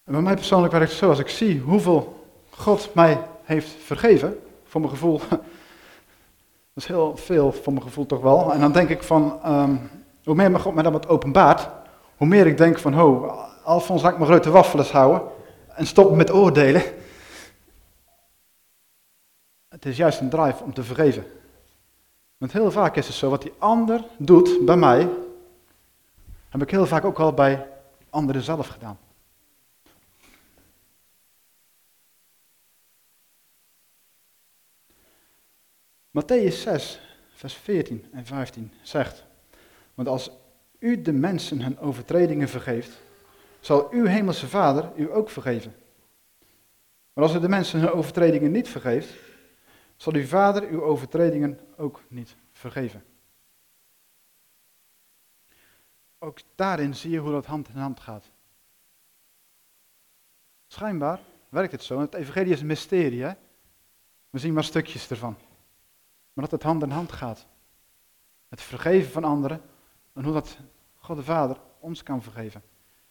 En 0.05 0.13
bij 0.13 0.21
mij 0.21 0.35
persoonlijk 0.35 0.73
werkt 0.73 0.91
het 0.91 0.99
zo, 0.99 1.09
als 1.09 1.19
ik 1.19 1.29
zie 1.29 1.61
hoeveel 1.61 2.27
God 2.51 2.95
mij 2.95 3.21
heeft 3.43 3.69
vergeven, 3.69 4.41
voor 4.65 4.81
mijn 4.81 4.93
gevoel, 4.93 5.21
dat 5.29 5.41
is 6.75 6.87
heel 6.87 7.17
veel 7.17 7.53
voor 7.53 7.73
mijn 7.73 7.85
gevoel 7.85 8.07
toch 8.07 8.21
wel. 8.21 8.53
En 8.53 8.61
dan 8.61 8.73
denk 8.73 8.89
ik 8.89 9.03
van, 9.03 9.41
um, 9.47 9.91
hoe 10.25 10.35
meer 10.35 10.61
God 10.61 10.75
mij 10.75 10.83
dan 10.83 10.93
wat 10.93 11.09
openbaart, 11.09 11.69
hoe 12.17 12.27
meer 12.27 12.47
ik 12.47 12.57
denk 12.57 12.79
van, 12.79 12.93
ho, 12.93 13.35
Alfons, 13.65 14.03
laat 14.03 14.13
ik 14.13 14.19
mijn 14.19 14.31
grote 14.31 14.51
waffels 14.51 14.91
houden 14.91 15.23
en 15.69 15.87
stop 15.87 16.15
met 16.15 16.33
oordelen. 16.33 16.83
Het 19.69 19.87
is 19.87 19.97
juist 19.97 20.21
een 20.21 20.31
drive 20.31 20.65
om 20.65 20.75
te 20.75 20.83
vergeven. 20.83 21.40
Want 22.41 22.53
heel 22.53 22.71
vaak 22.71 22.97
is 22.97 23.07
het 23.07 23.17
zo, 23.17 23.31
wat 23.31 23.43
die 23.43 23.53
ander 23.59 24.05
doet 24.19 24.65
bij 24.65 24.77
mij, 24.77 25.09
heb 26.49 26.63
ik 26.63 26.71
heel 26.71 26.87
vaak 26.87 27.05
ook 27.05 27.19
al 27.19 27.33
bij 27.33 27.67
anderen 28.11 28.43
zelf 28.43 28.69
gedaan. 28.69 28.99
Matthäus 36.11 36.55
6, 36.55 37.01
vers 37.35 37.55
14 37.55 38.07
en 38.13 38.27
15 38.27 38.73
zegt, 38.83 39.25
want 39.95 40.09
als 40.09 40.31
u 40.79 41.03
de 41.03 41.13
mensen 41.13 41.61
hun 41.61 41.79
overtredingen 41.79 42.49
vergeeft, 42.49 43.01
zal 43.61 43.89
uw 43.91 44.05
hemelse 44.05 44.49
vader 44.49 44.91
u 44.97 45.13
ook 45.13 45.31
vergeven. 45.31 45.75
Maar 47.13 47.25
als 47.25 47.35
u 47.35 47.41
de 47.41 47.49
mensen 47.49 47.81
hun 47.81 47.91
overtredingen 47.91 48.51
niet 48.51 48.69
vergeeft, 48.69 49.30
zal 50.01 50.15
uw 50.15 50.27
vader 50.27 50.69
uw 50.69 50.83
overtredingen 50.83 51.61
ook 51.77 52.03
niet 52.09 52.37
vergeven. 52.53 53.05
Ook 56.19 56.39
daarin 56.55 56.95
zie 56.95 57.11
je 57.11 57.19
hoe 57.19 57.31
dat 57.31 57.47
hand 57.47 57.69
in 57.69 57.77
hand 57.77 58.01
gaat. 58.01 58.31
Schijnbaar 60.67 61.21
werkt 61.49 61.73
het 61.73 61.83
zo. 61.83 62.01
Het 62.01 62.15
evangelie 62.15 62.53
is 62.53 62.61
een 62.61 62.67
mysterie. 62.67 63.23
Hè? 63.23 63.33
We 64.31 64.39
zien 64.39 64.53
maar 64.53 64.65
stukjes 64.65 65.11
ervan. 65.11 65.37
Maar 66.33 66.45
dat 66.45 66.51
het 66.51 66.63
hand 66.63 66.83
in 66.83 66.91
hand 66.91 67.13
gaat. 67.13 67.47
het 68.49 68.61
vergeven 68.61 69.13
van 69.13 69.25
anderen 69.25 69.63
en 70.13 70.25
hoe 70.25 70.33
dat 70.33 70.59
God 70.95 71.17
de 71.17 71.23
Vader 71.23 71.61
ons 71.79 72.03
kan 72.03 72.23
vergeven. 72.23 72.63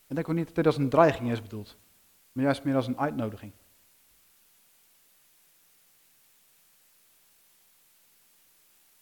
En 0.07 0.15
denk 0.15 0.29
ook 0.29 0.35
niet 0.35 0.45
dat 0.45 0.55
dit 0.55 0.65
als 0.65 0.77
een 0.77 0.89
dreiging 0.89 1.31
is 1.31 1.41
bedoeld, 1.41 1.77
maar 2.31 2.43
juist 2.43 2.63
meer 2.63 2.75
als 2.75 2.87
een 2.87 2.99
uitnodiging. 2.99 3.51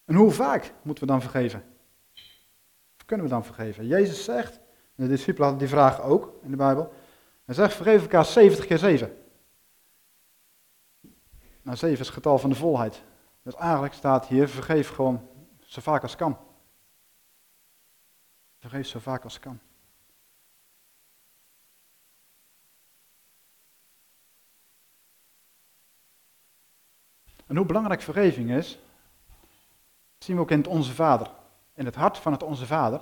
En 0.07 0.15
hoe 0.15 0.31
vaak 0.31 0.73
moeten 0.81 1.03
we 1.03 1.11
dan 1.11 1.21
vergeven? 1.21 1.63
Of 2.97 3.05
kunnen 3.05 3.25
we 3.25 3.31
dan 3.31 3.45
vergeven? 3.45 3.87
Jezus 3.87 4.23
zegt, 4.23 4.55
en 4.95 5.03
de 5.03 5.07
discipelen 5.07 5.47
hadden 5.49 5.67
die 5.67 5.75
vraag 5.75 6.01
ook 6.01 6.39
in 6.43 6.51
de 6.51 6.57
Bijbel, 6.57 6.93
hij 7.45 7.55
zegt 7.55 7.73
vergeef 7.73 8.01
elkaar 8.01 8.25
70 8.25 8.65
keer 8.65 8.77
7. 8.77 9.17
Nou, 11.61 11.77
7 11.77 11.99
is 11.99 12.05
het 12.05 12.15
getal 12.15 12.39
van 12.39 12.49
de 12.49 12.55
volheid. 12.55 13.03
Dus 13.43 13.55
eigenlijk 13.55 13.93
staat 13.93 14.27
hier, 14.27 14.49
vergeef 14.49 14.89
gewoon 14.89 15.29
zo 15.59 15.81
vaak 15.81 16.01
als 16.01 16.15
kan. 16.15 16.37
Vergeef 18.57 18.87
zo 18.87 18.99
vaak 18.99 19.23
als 19.23 19.39
kan. 19.39 19.59
En 27.45 27.55
hoe 27.55 27.65
belangrijk 27.65 28.01
vergeving 28.01 28.51
is, 28.51 28.79
zien 30.27 30.35
we 30.35 30.41
ook 30.41 30.51
in 30.51 30.57
het 30.57 30.67
Onze 30.67 30.93
Vader. 30.93 31.31
In 31.73 31.85
het 31.85 31.95
hart 31.95 32.17
van 32.17 32.31
het 32.31 32.43
Onze 32.43 32.65
Vader 32.65 33.01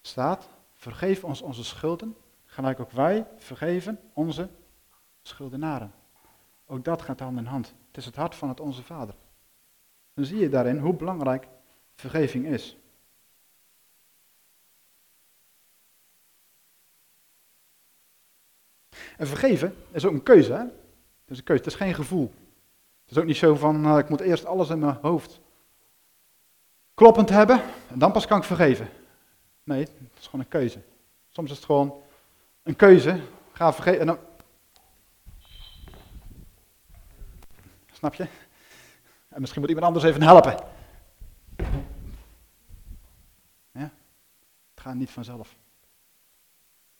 staat, 0.00 0.48
vergeef 0.74 1.24
ons 1.24 1.42
onze 1.42 1.64
schulden, 1.64 2.16
gelijk 2.44 2.80
ook 2.80 2.90
wij 2.90 3.26
vergeven 3.36 4.00
onze 4.12 4.48
schuldenaren. 5.22 5.92
Ook 6.66 6.84
dat 6.84 7.02
gaat 7.02 7.20
hand 7.20 7.38
in 7.38 7.44
hand. 7.44 7.74
Het 7.86 7.96
is 7.96 8.04
het 8.04 8.16
hart 8.16 8.34
van 8.34 8.48
het 8.48 8.60
Onze 8.60 8.82
Vader. 8.82 9.14
Dan 10.14 10.24
zie 10.24 10.38
je 10.38 10.48
daarin 10.48 10.78
hoe 10.78 10.94
belangrijk 10.94 11.48
vergeving 11.94 12.46
is. 12.46 12.76
En 19.16 19.26
vergeven 19.26 19.76
is 19.90 20.04
ook 20.04 20.12
een 20.12 20.22
keuze. 20.22 20.52
Hè? 20.52 20.58
Het 20.58 20.72
is 21.26 21.38
een 21.38 21.44
keuze, 21.44 21.62
het 21.62 21.72
is 21.72 21.78
geen 21.78 21.94
gevoel. 21.94 22.32
Het 23.02 23.10
is 23.10 23.18
ook 23.18 23.24
niet 23.24 23.36
zo 23.36 23.54
van, 23.54 23.86
uh, 23.86 23.98
ik 23.98 24.08
moet 24.08 24.20
eerst 24.20 24.44
alles 24.44 24.68
in 24.68 24.78
mijn 24.78 24.98
hoofd 25.02 25.40
kloppend 27.00 27.28
hebben 27.28 27.62
en 27.88 27.98
dan 27.98 28.12
pas 28.12 28.26
kan 28.26 28.38
ik 28.38 28.44
vergeven. 28.44 28.88
Nee, 29.62 29.80
het 29.80 30.18
is 30.18 30.24
gewoon 30.24 30.40
een 30.40 30.48
keuze. 30.48 30.80
Soms 31.28 31.50
is 31.50 31.56
het 31.56 31.64
gewoon 31.64 32.02
een 32.62 32.76
keuze. 32.76 33.20
Ga 33.52 33.72
vergeven. 33.72 34.00
En 34.00 34.06
dan... 34.06 34.18
Snap 37.92 38.14
je? 38.14 38.26
En 39.28 39.40
misschien 39.40 39.60
moet 39.60 39.70
iemand 39.70 39.86
anders 39.86 40.04
even 40.04 40.22
helpen. 40.22 40.64
Ja? 43.72 43.90
Het 44.70 44.80
gaat 44.80 44.94
niet 44.94 45.10
vanzelf. 45.10 45.56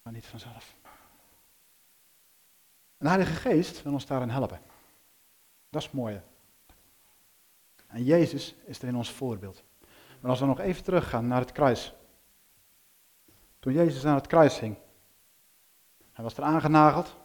Het 0.03 0.13
niet 0.13 0.27
vanzelf. 0.27 0.75
En 2.99 3.07
de 3.07 3.09
Heilige 3.09 3.35
Geest 3.35 3.83
wil 3.83 3.93
ons 3.93 4.07
daarin 4.07 4.31
helpen. 4.31 4.61
Dat 5.71 5.81
is 5.81 5.87
het 5.87 5.97
mooie. 5.97 6.23
En 7.87 8.05
Jezus 8.05 8.55
is 8.65 8.83
er 8.83 8.89
in 8.89 8.97
ons 8.97 9.11
voorbeeld. 9.11 9.63
Maar 10.21 10.31
als 10.31 10.41
we 10.41 10.47
nog 10.47 10.61
even 10.61 10.83
teruggaan 10.83 11.27
naar 11.27 11.41
het 11.41 11.53
kruis. 11.53 11.95
Toen 13.59 13.73
Jezus 13.73 14.05
aan 14.05 14.15
het 14.15 14.27
kruis 14.27 14.59
hing. 14.59 14.77
Hij 16.13 16.25
was 16.25 16.37
er 16.37 16.43
aangenageld. 16.43 17.17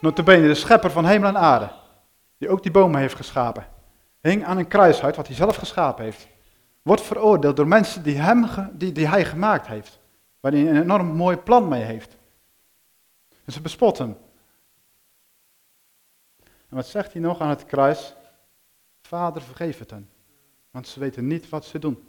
Notabene 0.00 0.46
de 0.46 0.54
schepper 0.54 0.90
van 0.90 1.06
hemel 1.06 1.28
en 1.28 1.38
aarde. 1.38 1.72
Die 2.38 2.48
ook 2.48 2.62
die 2.62 2.72
bomen 2.72 3.00
heeft 3.00 3.14
geschapen. 3.14 3.68
Hing 4.20 4.44
aan 4.44 4.58
een 4.58 4.68
kruishuid 4.68 5.16
wat 5.16 5.26
hij 5.26 5.36
zelf 5.36 5.56
geschapen 5.56 6.04
heeft. 6.04 6.28
Wordt 6.82 7.02
veroordeeld 7.02 7.56
door 7.56 7.68
mensen 7.68 8.02
die, 8.02 8.16
hem, 8.16 8.48
die, 8.72 8.92
die 8.92 9.08
hij 9.08 9.24
gemaakt 9.24 9.66
heeft. 9.66 10.00
Waar 10.40 10.52
hij 10.52 10.68
een 10.68 10.82
enorm 10.82 11.06
mooi 11.06 11.36
plan 11.36 11.68
mee 11.68 11.82
heeft. 11.82 12.16
En 13.44 13.52
ze 13.52 13.60
bespotten. 13.60 14.18
En 16.42 16.76
wat 16.76 16.86
zegt 16.86 17.12
hij 17.12 17.22
nog 17.22 17.40
aan 17.40 17.48
het 17.48 17.64
kruis? 17.64 18.14
Vader, 19.02 19.42
vergeef 19.42 19.78
het 19.78 19.90
hen. 19.90 20.13
Want 20.74 20.88
ze 20.88 21.00
weten 21.00 21.26
niet 21.26 21.48
wat 21.48 21.64
ze 21.64 21.78
doen. 21.78 22.08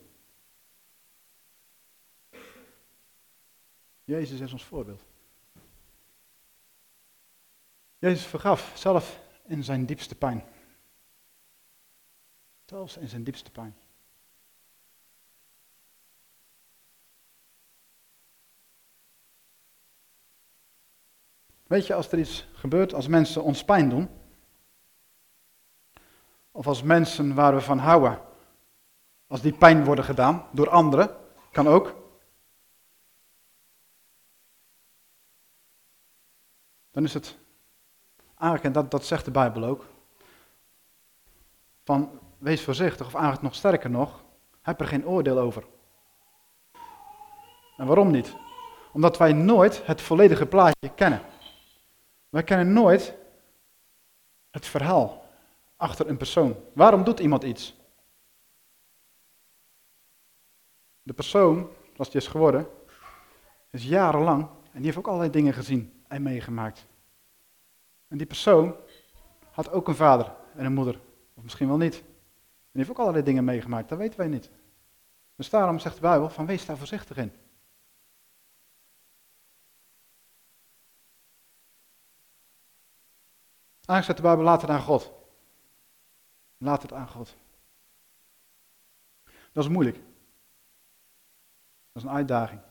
Jezus 4.04 4.40
is 4.40 4.52
ons 4.52 4.64
voorbeeld. 4.64 5.04
Jezus 7.98 8.26
vergaf 8.26 8.72
zelf 8.78 9.20
in 9.44 9.64
zijn 9.64 9.86
diepste 9.86 10.16
pijn. 10.16 10.44
Zelfs 12.66 12.98
in 12.98 13.08
zijn 13.08 13.24
diepste 13.24 13.52
pijn. 13.52 13.76
Weet 21.64 21.88
je, 21.88 21.94
als 21.94 22.12
er 22.12 22.20
iets 22.20 22.48
gebeurt, 22.54 22.94
als 22.94 23.08
mensen 23.08 23.44
ons 23.44 23.64
pijn 23.64 23.90
doen, 23.90 24.10
of 26.52 26.68
als 26.68 26.84
mensen 26.84 27.34
waar 27.34 27.54
we 27.56 27.62
van 27.62 27.78
houden, 27.78 28.34
als 29.28 29.42
die 29.42 29.54
pijn 29.54 29.84
worden 29.84 30.06
gedaan 30.06 30.46
door 30.52 30.70
anderen, 30.70 31.16
kan 31.52 31.68
ook. 31.68 31.96
Dan 36.92 37.04
is 37.04 37.14
het 37.14 37.38
eigenlijk, 38.30 38.64
en 38.64 38.72
dat, 38.72 38.92
dat 38.92 39.06
zegt 39.06 39.26
de 39.26 39.32
Bijbel 39.32 39.64
ook, 39.64 39.86
van 41.84 42.20
wees 42.38 42.64
voorzichtig, 42.64 43.06
of 43.06 43.14
eigenlijk 43.14 43.44
nog 43.44 43.56
sterker 43.56 43.90
nog, 43.90 44.24
heb 44.62 44.80
er 44.80 44.88
geen 44.88 45.08
oordeel 45.08 45.38
over. 45.38 45.66
En 47.78 47.86
waarom 47.86 48.12
niet? 48.12 48.36
Omdat 48.94 49.18
wij 49.18 49.34
nooit 49.34 49.86
het 49.86 50.02
volledige 50.02 50.46
plaatje 50.46 50.90
kennen. 50.96 51.22
Wij 52.30 52.44
kennen 52.44 52.74
nooit 52.74 53.14
het 54.52 54.66
verhaal 54.66 55.26
achter 55.76 56.10
een 56.10 56.18
persoon. 56.18 56.56
Waarom 56.74 57.04
doet 57.04 57.20
iemand 57.20 57.44
iets? 57.44 57.76
De 61.06 61.14
persoon, 61.14 61.70
zoals 61.94 62.10
die 62.12 62.22
is 62.22 62.28
geworden, 62.28 62.68
is 63.70 63.84
jarenlang 63.84 64.42
en 64.42 64.72
die 64.72 64.86
heeft 64.86 64.98
ook 64.98 65.08
allerlei 65.08 65.30
dingen 65.30 65.54
gezien 65.54 66.04
en 66.08 66.22
meegemaakt. 66.22 66.86
En 68.08 68.18
die 68.18 68.28
persoon 68.28 68.76
had 69.52 69.72
ook 69.72 69.88
een 69.88 69.96
vader 69.96 70.36
en 70.56 70.66
een 70.66 70.74
moeder, 70.74 71.00
of 71.34 71.44
misschien 71.44 71.68
wel 71.68 71.78
niet. 71.78 71.96
En 71.96 72.02
die 72.72 72.82
heeft 72.82 72.90
ook 72.90 73.00
allerlei 73.00 73.24
dingen 73.24 73.44
meegemaakt, 73.44 73.90
dat 73.90 73.98
weten 73.98 74.20
wij 74.20 74.28
niet. 74.28 74.50
Dus 75.36 75.50
daarom 75.50 75.80
zegt 75.80 75.96
de 75.96 76.02
Bijbel 76.02 76.30
van 76.30 76.46
wees 76.46 76.66
daar 76.66 76.78
voorzichtig 76.78 77.18
in. 77.18 77.34
Zegt 83.82 84.16
de 84.16 84.22
Bijbel, 84.22 84.44
laat 84.44 84.62
het 84.62 84.70
aan 84.70 84.82
God. 84.82 85.12
Laat 86.58 86.82
het 86.82 86.94
aan 86.94 87.08
God. 87.08 87.36
Dat 89.52 89.64
is 89.64 89.70
moeilijk. 89.70 90.00
Dat 91.96 92.04
is 92.04 92.10
een 92.10 92.16
uitdaging. 92.16 92.62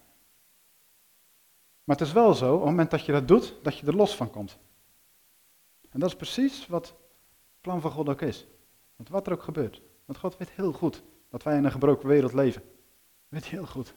Maar 1.85 1.97
het 1.97 2.07
is 2.07 2.13
wel 2.13 2.35
zo, 2.35 2.53
op 2.53 2.61
het 2.61 2.71
moment 2.71 2.91
dat 2.91 3.05
je 3.05 3.13
dat 3.13 3.29
doet, 3.29 3.55
dat 3.63 3.79
je 3.79 3.87
er 3.87 3.97
los 3.97 4.17
van 4.17 4.31
komt. 4.31 4.59
En 5.91 6.01
dat 6.01 6.09
is 6.09 6.17
precies 6.17 6.67
wat 6.67 6.87
het 6.87 6.97
plan 7.61 7.81
van 7.81 7.91
God 7.91 8.09
ook 8.09 8.21
is. 8.21 8.47
Want 8.97 9.09
wat 9.09 9.27
er 9.27 9.33
ook 9.33 9.43
gebeurt. 9.43 9.83
Want 10.05 10.19
God 10.19 10.37
weet 10.37 10.51
heel 10.51 10.73
goed 10.73 11.03
dat 11.29 11.43
wij 11.43 11.57
in 11.57 11.65
een 11.65 11.71
gebroken 11.71 12.09
wereld 12.09 12.33
leven. 12.33 12.63
Weet 13.29 13.45
heel 13.45 13.67
goed. 13.67 13.95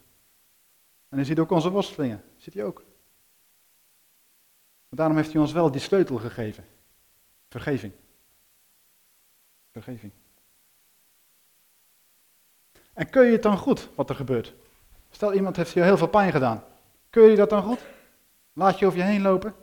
En 1.10 1.18
hij 1.18 1.26
ziet 1.26 1.40
ook 1.40 1.52
onze 1.52 1.70
worstelingen. 1.70 2.24
Dat 2.34 2.44
ziet 2.44 2.54
hij 2.54 2.63
ook. 2.63 2.84
Daarom 4.90 5.16
heeft 5.18 5.32
hij 5.32 5.42
ons 5.42 5.52
wel 5.52 5.72
die 5.72 5.82
sleutel 5.82 6.18
gegeven. 6.18 6.66
Vergeving. 7.48 7.94
Vergeving. 9.72 10.12
En 12.94 13.10
kun 13.10 13.26
je 13.26 13.32
het 13.32 13.44
dan 13.44 13.58
goed 13.58 13.90
wat 13.96 14.10
er 14.10 14.16
gebeurt? 14.16 14.56
Stel 15.10 15.34
iemand 15.34 15.56
heeft 15.56 15.72
je 15.72 15.82
heel 15.82 15.98
veel 15.98 16.08
pijn 16.08 16.32
gedaan. 16.32 16.63
Kun 17.10 17.24
je 17.24 17.36
dat 17.36 17.50
dan 17.50 17.63
goed? 17.63 17.80
Laat 18.54 18.80
je 18.80 18.86
over 18.86 18.98
je 18.98 19.06
heen 19.06 19.22
lopen? 19.22 19.56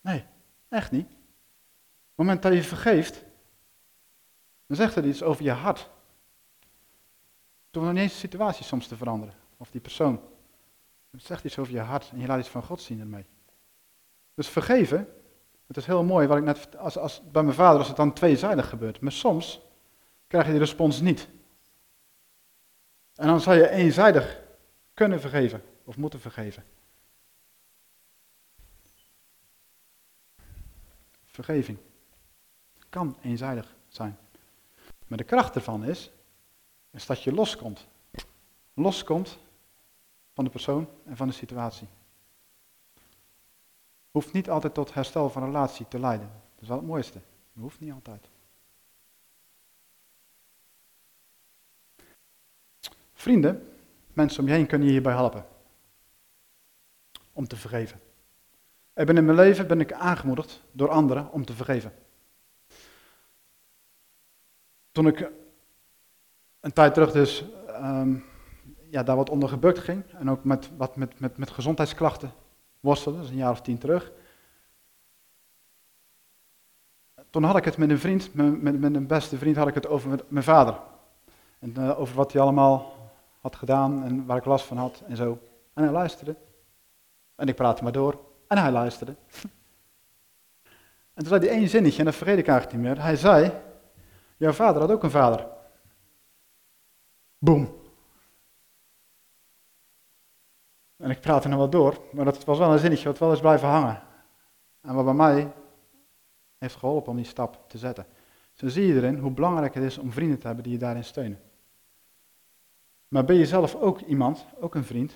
Nee, 0.00 0.24
echt 0.68 0.90
niet. 0.90 1.06
Op 1.06 2.26
het 2.26 2.26
moment 2.26 2.42
dat 2.42 2.52
je 2.52 2.62
vergeeft, 2.62 3.24
dan 4.66 4.76
zegt 4.76 4.96
er 4.96 5.06
iets 5.06 5.22
over 5.22 5.44
je 5.44 5.50
hart. 5.50 5.90
Door 7.70 7.82
nog 7.82 7.92
niet 7.92 8.02
eens 8.02 8.12
de 8.12 8.18
situatie 8.18 8.64
soms 8.64 8.86
te 8.86 8.96
veranderen. 8.96 9.34
Of 9.56 9.70
die 9.70 9.80
persoon. 9.80 10.20
Het 11.10 11.22
zegt 11.22 11.44
iets 11.44 11.58
over 11.58 11.72
je 11.72 11.80
hart 11.80 12.10
en 12.12 12.20
je 12.20 12.26
laat 12.26 12.38
iets 12.38 12.48
van 12.48 12.62
God 12.62 12.82
zien 12.82 13.00
ermee. 13.00 13.26
Dus 14.34 14.48
vergeven, 14.48 15.08
het 15.66 15.76
is 15.76 15.86
heel 15.86 16.04
mooi, 16.04 16.26
wat 16.26 16.36
ik 16.36 16.44
net, 16.44 16.76
als, 16.76 16.98
als, 16.98 17.22
bij 17.30 17.42
mijn 17.42 17.54
vader 17.54 17.78
als 17.78 17.88
het 17.88 17.96
dan 17.96 18.12
tweezijdig 18.12 18.68
gebeurt. 18.68 19.00
Maar 19.00 19.12
soms 19.12 19.60
krijg 20.26 20.44
je 20.44 20.50
die 20.50 20.60
respons 20.60 21.00
niet. 21.00 21.28
En 23.14 23.26
dan 23.26 23.40
zal 23.40 23.54
je 23.54 23.70
eenzijdig 23.70 24.40
kunnen 25.00 25.20
vergeven 25.20 25.62
of 25.84 25.96
moeten 25.96 26.20
vergeven. 26.20 26.64
Vergeving 31.24 31.78
kan 32.88 33.16
eenzijdig 33.22 33.74
zijn. 33.88 34.18
Maar 35.06 35.18
de 35.18 35.24
kracht 35.24 35.54
ervan 35.54 35.84
is 35.84 36.10
dat 37.06 37.22
je 37.22 37.32
loskomt. 37.32 37.86
Loskomt 38.74 39.38
van 40.32 40.44
de 40.44 40.50
persoon 40.50 40.88
en 41.04 41.16
van 41.16 41.28
de 41.28 41.34
situatie. 41.34 41.88
Hoeft 44.10 44.32
niet 44.32 44.50
altijd 44.50 44.74
tot 44.74 44.94
herstel 44.94 45.30
van 45.30 45.44
relatie 45.44 45.88
te 45.88 45.98
leiden. 45.98 46.28
Dat 46.28 46.62
is 46.62 46.68
wel 46.68 46.76
het 46.76 46.86
mooiste. 46.86 47.20
Dat 47.52 47.62
hoeft 47.62 47.80
niet 47.80 47.92
altijd. 47.92 48.28
Vrienden, 53.12 53.79
mensen 54.20 54.42
om 54.42 54.48
je 54.48 54.54
heen 54.54 54.66
kunnen 54.66 54.86
je 54.86 54.92
hierbij 54.92 55.12
helpen. 55.12 55.46
Om 57.32 57.46
te 57.46 57.56
vergeven. 57.56 58.00
Ik 58.94 59.08
in 59.08 59.24
mijn 59.24 59.36
leven 59.36 59.66
ben 59.66 59.80
ik 59.80 59.92
aangemoedigd 59.92 60.62
door 60.72 60.88
anderen 60.88 61.32
om 61.32 61.44
te 61.44 61.52
vergeven. 61.52 61.92
Toen 64.92 65.06
ik 65.06 65.30
een 66.60 66.72
tijd 66.72 66.94
terug 66.94 67.12
dus 67.12 67.44
ehm, 67.66 68.16
ja, 68.90 69.02
daar 69.02 69.16
wat 69.16 69.30
onder 69.30 69.48
gebukt 69.48 69.78
ging 69.78 70.04
en 70.12 70.30
ook 70.30 70.44
met, 70.44 70.70
wat 70.76 70.96
met, 70.96 71.20
met, 71.20 71.36
met 71.36 71.50
gezondheidsklachten 71.50 72.32
worstelde, 72.80 73.22
is 73.22 73.30
een 73.30 73.36
jaar 73.36 73.50
of 73.50 73.60
tien 73.60 73.78
terug. 73.78 74.12
Toen 77.30 77.44
had 77.44 77.56
ik 77.56 77.64
het 77.64 77.76
met 77.76 77.90
een 77.90 77.98
vriend, 77.98 78.34
met, 78.34 78.62
met, 78.62 78.80
met 78.80 78.94
een 78.94 79.06
beste 79.06 79.38
vriend, 79.38 79.56
had 79.56 79.68
ik 79.68 79.74
het 79.74 79.86
over 79.86 80.24
mijn 80.28 80.44
vader. 80.44 80.80
En 81.58 81.74
uh, 81.78 82.00
over 82.00 82.14
wat 82.14 82.32
hij 82.32 82.42
allemaal 82.42 82.99
had 83.40 83.56
gedaan 83.56 84.04
en 84.04 84.26
waar 84.26 84.36
ik 84.36 84.44
last 84.44 84.64
van 84.64 84.76
had 84.76 85.02
en 85.06 85.16
zo. 85.16 85.38
En 85.74 85.82
hij 85.82 85.92
luisterde. 85.92 86.36
En 87.34 87.48
ik 87.48 87.56
praatte 87.56 87.82
maar 87.82 87.92
door. 87.92 88.20
En 88.46 88.58
hij 88.58 88.70
luisterde. 88.70 89.14
En 91.14 91.26
toen 91.26 91.38
zei 91.38 91.40
hij 91.40 91.58
één 91.58 91.68
zinnetje, 91.68 91.98
en 91.98 92.04
dat 92.04 92.14
vergeet 92.14 92.38
ik 92.38 92.46
eigenlijk 92.48 92.78
niet 92.78 92.86
meer. 92.86 93.02
Hij 93.02 93.16
zei, 93.16 93.52
jouw 94.36 94.52
vader 94.52 94.80
had 94.80 94.90
ook 94.90 95.02
een 95.02 95.10
vader. 95.10 95.46
Boom. 97.38 97.78
En 100.96 101.10
ik 101.10 101.20
praatte 101.20 101.48
nog 101.48 101.58
wel 101.58 101.70
door, 101.70 102.00
maar 102.12 102.24
dat 102.24 102.44
was 102.44 102.58
wel 102.58 102.72
een 102.72 102.78
zinnetje 102.78 103.08
wat 103.08 103.18
wel 103.18 103.30
eens 103.30 103.40
blijven 103.40 103.68
hangen. 103.68 104.02
En 104.80 104.94
wat 104.94 105.04
bij 105.04 105.14
mij 105.14 105.52
heeft 106.58 106.76
geholpen 106.76 107.10
om 107.10 107.16
die 107.16 107.26
stap 107.26 107.64
te 107.68 107.78
zetten. 107.78 108.06
Zo 108.52 108.68
zie 108.68 108.86
je 108.86 108.94
erin 108.94 109.18
hoe 109.18 109.30
belangrijk 109.30 109.74
het 109.74 109.84
is 109.84 109.98
om 109.98 110.12
vrienden 110.12 110.38
te 110.38 110.46
hebben 110.46 110.64
die 110.64 110.72
je 110.72 110.78
daarin 110.78 111.04
steunen. 111.04 111.40
Maar 113.10 113.24
ben 113.24 113.36
je 113.36 113.46
zelf 113.46 113.74
ook 113.74 114.00
iemand, 114.00 114.46
ook 114.60 114.74
een 114.74 114.84
vriend, 114.84 115.14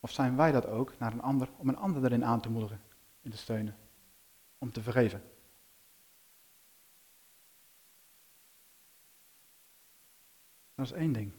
of 0.00 0.10
zijn 0.10 0.36
wij 0.36 0.52
dat 0.52 0.66
ook 0.66 0.98
naar 0.98 1.12
een 1.12 1.22
ander, 1.22 1.48
om 1.56 1.68
een 1.68 1.76
ander 1.76 2.04
erin 2.04 2.24
aan 2.24 2.40
te 2.40 2.50
moedigen, 2.50 2.80
in 3.20 3.30
te 3.30 3.36
steunen, 3.36 3.76
om 4.58 4.72
te 4.72 4.82
vergeven? 4.82 5.22
Dat 10.74 10.86
is 10.86 10.92
één 10.92 11.12
ding. 11.12 11.32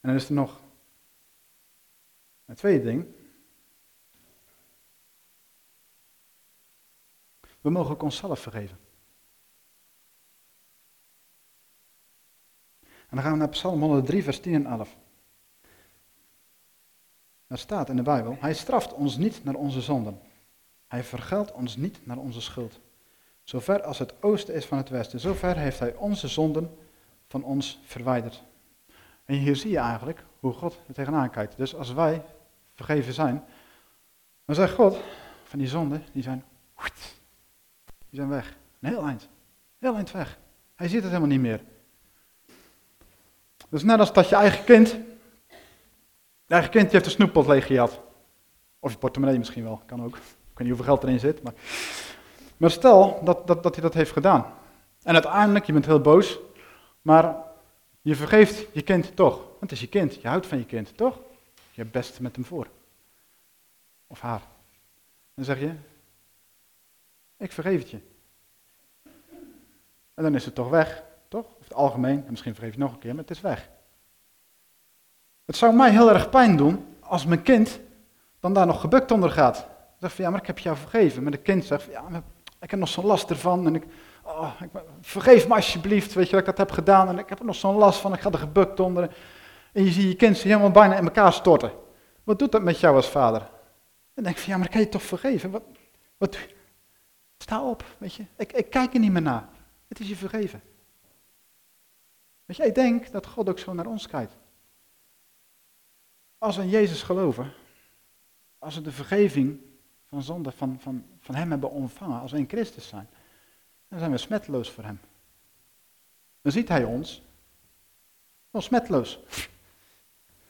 En 0.00 0.08
dan 0.08 0.14
is 0.14 0.28
er 0.28 0.34
nog 0.34 0.60
een 2.44 2.54
tweede 2.54 2.84
ding. 2.84 3.06
We 7.60 7.70
mogen 7.70 7.90
ook 7.90 8.02
onszelf 8.02 8.40
vergeven. 8.40 8.78
En 12.80 13.18
dan 13.18 13.22
gaan 13.22 13.32
we 13.32 13.38
naar 13.38 13.48
Psalm 13.48 13.80
103, 13.80 14.22
vers 14.22 14.40
10 14.40 14.54
en 14.54 14.66
11. 14.66 15.00
Daar 17.52 17.60
staat 17.60 17.88
in 17.88 17.96
de 17.96 18.02
Bijbel, 18.02 18.36
hij 18.40 18.54
straft 18.54 18.92
ons 18.92 19.16
niet 19.16 19.44
naar 19.44 19.54
onze 19.54 19.80
zonden. 19.80 20.20
Hij 20.86 21.04
vergeldt 21.04 21.52
ons 21.52 21.76
niet 21.76 22.06
naar 22.06 22.16
onze 22.16 22.40
schuld. 22.40 22.80
Zover 23.42 23.82
als 23.82 23.98
het 23.98 24.22
oosten 24.22 24.54
is 24.54 24.66
van 24.66 24.78
het 24.78 24.88
westen, 24.88 25.20
zover 25.20 25.56
heeft 25.56 25.78
hij 25.78 25.94
onze 25.94 26.28
zonden 26.28 26.76
van 27.28 27.44
ons 27.44 27.80
verwijderd. 27.84 28.42
En 29.24 29.34
hier 29.34 29.56
zie 29.56 29.70
je 29.70 29.78
eigenlijk 29.78 30.24
hoe 30.40 30.52
God 30.52 30.80
er 30.86 30.94
tegenaan 30.94 31.30
kijkt. 31.30 31.56
Dus 31.56 31.74
als 31.74 31.92
wij 31.92 32.22
vergeven 32.74 33.12
zijn, 33.12 33.44
dan 34.44 34.54
zegt 34.54 34.74
God, 34.74 35.00
van 35.44 35.58
die 35.58 35.68
zonden, 35.68 36.04
die 36.12 36.22
zijn, 36.22 36.44
die 38.08 38.18
zijn 38.18 38.28
weg. 38.28 38.56
Een 38.80 38.88
heel 38.88 39.06
eind. 39.06 39.28
Heel 39.78 39.94
eind 39.94 40.10
weg. 40.10 40.38
Hij 40.74 40.88
ziet 40.88 41.02
het 41.02 41.08
helemaal 41.08 41.28
niet 41.28 41.40
meer. 41.40 41.60
Dus 43.68 43.82
net 43.82 43.98
als 43.98 44.12
dat 44.12 44.28
je 44.28 44.36
eigen 44.36 44.64
kind, 44.64 44.96
je 46.52 46.58
eigen 46.58 46.78
kind 46.78 46.92
heeft 46.92 47.04
een 47.04 47.10
snoeppot 47.10 47.46
leeg. 47.46 47.82
Of 48.78 48.92
je 48.92 48.98
portemonnee 48.98 49.38
misschien 49.38 49.62
wel, 49.62 49.82
kan 49.86 50.04
ook. 50.04 50.16
Ik 50.16 50.22
weet 50.58 50.58
niet 50.58 50.66
hoeveel 50.66 50.84
geld 50.84 51.02
erin 51.02 51.20
zit. 51.20 51.42
Maar, 51.42 51.52
maar 52.56 52.70
stel 52.70 53.20
dat, 53.24 53.46
dat, 53.46 53.62
dat 53.62 53.74
hij 53.74 53.82
dat 53.82 53.94
heeft 53.94 54.12
gedaan. 54.12 54.54
En 55.02 55.14
uiteindelijk, 55.14 55.64
je 55.64 55.72
bent 55.72 55.86
heel 55.86 56.00
boos, 56.00 56.38
maar 57.02 57.36
je 58.02 58.16
vergeeft 58.16 58.66
je 58.72 58.82
kind 58.82 59.16
toch. 59.16 59.36
Want 59.36 59.60
het 59.60 59.72
is 59.72 59.80
je 59.80 59.88
kind, 59.88 60.14
je 60.14 60.28
houdt 60.28 60.46
van 60.46 60.58
je 60.58 60.64
kind, 60.64 60.96
toch? 60.96 61.18
Je 61.54 61.80
hebt 61.80 61.92
best 61.92 62.20
met 62.20 62.36
hem 62.36 62.44
voor. 62.44 62.66
Of 64.06 64.20
haar. 64.20 64.42
Dan 65.34 65.44
zeg 65.44 65.60
je, 65.60 65.74
ik 67.36 67.52
vergeef 67.52 67.78
het 67.78 67.90
je. 67.90 67.98
En 70.14 70.22
dan 70.22 70.34
is 70.34 70.44
het 70.44 70.54
toch 70.54 70.68
weg. 70.68 71.02
Toch? 71.28 71.44
Of 71.44 71.64
het 71.64 71.74
algemeen, 71.74 72.24
en 72.24 72.30
misschien 72.30 72.54
vergeef 72.54 72.72
je 72.72 72.80
nog 72.80 72.92
een 72.92 72.98
keer, 72.98 73.14
maar 73.14 73.24
het 73.24 73.36
is 73.36 73.40
weg. 73.40 73.68
Het 75.44 75.56
zou 75.56 75.74
mij 75.74 75.90
heel 75.90 76.12
erg 76.12 76.30
pijn 76.30 76.56
doen 76.56 76.96
als 77.00 77.26
mijn 77.26 77.42
kind 77.42 77.80
dan 78.40 78.52
daar 78.52 78.66
nog 78.66 78.80
gebukt 78.80 79.10
onder 79.10 79.30
gaat. 79.30 79.66
Zeg 79.98 80.14
van 80.14 80.24
ja, 80.24 80.30
maar 80.30 80.40
ik 80.40 80.46
heb 80.46 80.58
jou 80.58 80.76
vergeven. 80.76 81.22
Maar 81.22 81.32
de 81.32 81.38
kind 81.38 81.64
zegt 81.64 81.84
ja, 81.84 82.02
maar 82.08 82.22
ik 82.60 82.70
heb 82.70 82.80
nog 82.80 82.88
zo'n 82.88 83.04
last 83.04 83.30
ervan. 83.30 83.66
En 83.66 83.74
ik, 83.74 83.84
oh, 84.22 84.52
ik, 84.60 84.68
vergeef 85.00 85.48
me 85.48 85.54
alsjeblieft, 85.54 86.14
weet 86.14 86.24
je 86.24 86.30
dat 86.30 86.40
ik 86.40 86.46
dat 86.46 86.58
heb 86.58 86.70
gedaan. 86.70 87.08
En 87.08 87.18
ik 87.18 87.28
heb 87.28 87.38
er 87.38 87.44
nog 87.44 87.54
zo'n 87.54 87.76
last 87.76 88.00
van, 88.00 88.12
ik 88.12 88.20
ga 88.20 88.30
er 88.30 88.38
gebukt 88.38 88.80
onder. 88.80 89.16
En 89.72 89.84
je 89.84 89.90
ziet 89.90 90.08
je 90.08 90.16
kind 90.16 90.38
helemaal 90.38 90.70
bijna 90.70 90.96
in 90.96 91.04
elkaar 91.04 91.32
storten. 91.32 91.72
Wat 92.24 92.38
doet 92.38 92.52
dat 92.52 92.62
met 92.62 92.80
jou 92.80 92.96
als 92.96 93.08
vader? 93.08 93.50
En 94.14 94.22
denk 94.22 94.36
van 94.36 94.52
ja, 94.52 94.58
maar 94.58 94.68
kan 94.68 94.80
je 94.80 94.88
toch 94.88 95.02
vergeven? 95.02 95.50
Wat, 95.50 95.62
wat, 96.16 96.38
sta 97.38 97.62
op, 97.62 97.84
weet 97.98 98.14
je. 98.14 98.24
Ik, 98.36 98.52
ik 98.52 98.70
kijk 98.70 98.94
er 98.94 99.00
niet 99.00 99.12
meer 99.12 99.22
naar. 99.22 99.48
Het 99.88 100.00
is 100.00 100.08
je 100.08 100.16
vergeven. 100.16 100.62
Weet 102.44 102.56
je, 102.56 102.66
ik 102.66 102.74
denk 102.74 103.12
dat 103.12 103.26
God 103.26 103.48
ook 103.48 103.58
zo 103.58 103.72
naar 103.72 103.86
ons 103.86 104.06
kijkt. 104.06 104.36
Als 106.42 106.56
we 106.56 106.62
in 106.62 106.68
Jezus 106.68 107.02
geloven, 107.02 107.52
als 108.58 108.74
we 108.74 108.80
de 108.80 108.92
vergeving 108.92 109.60
van 110.06 110.22
zonde 110.22 110.52
van, 110.52 110.80
van, 110.80 111.04
van 111.20 111.34
Hem 111.34 111.50
hebben 111.50 111.70
ontvangen, 111.70 112.20
als 112.20 112.32
we 112.32 112.38
in 112.38 112.48
Christus 112.48 112.88
zijn, 112.88 113.08
dan 113.88 113.98
zijn 113.98 114.10
we 114.10 114.18
smetteloos 114.18 114.70
voor 114.70 114.84
Hem. 114.84 115.00
Dan 116.40 116.52
ziet 116.52 116.68
Hij 116.68 116.84
ons 116.84 117.22
nog 118.50 118.62
smetteloos. 118.62 119.18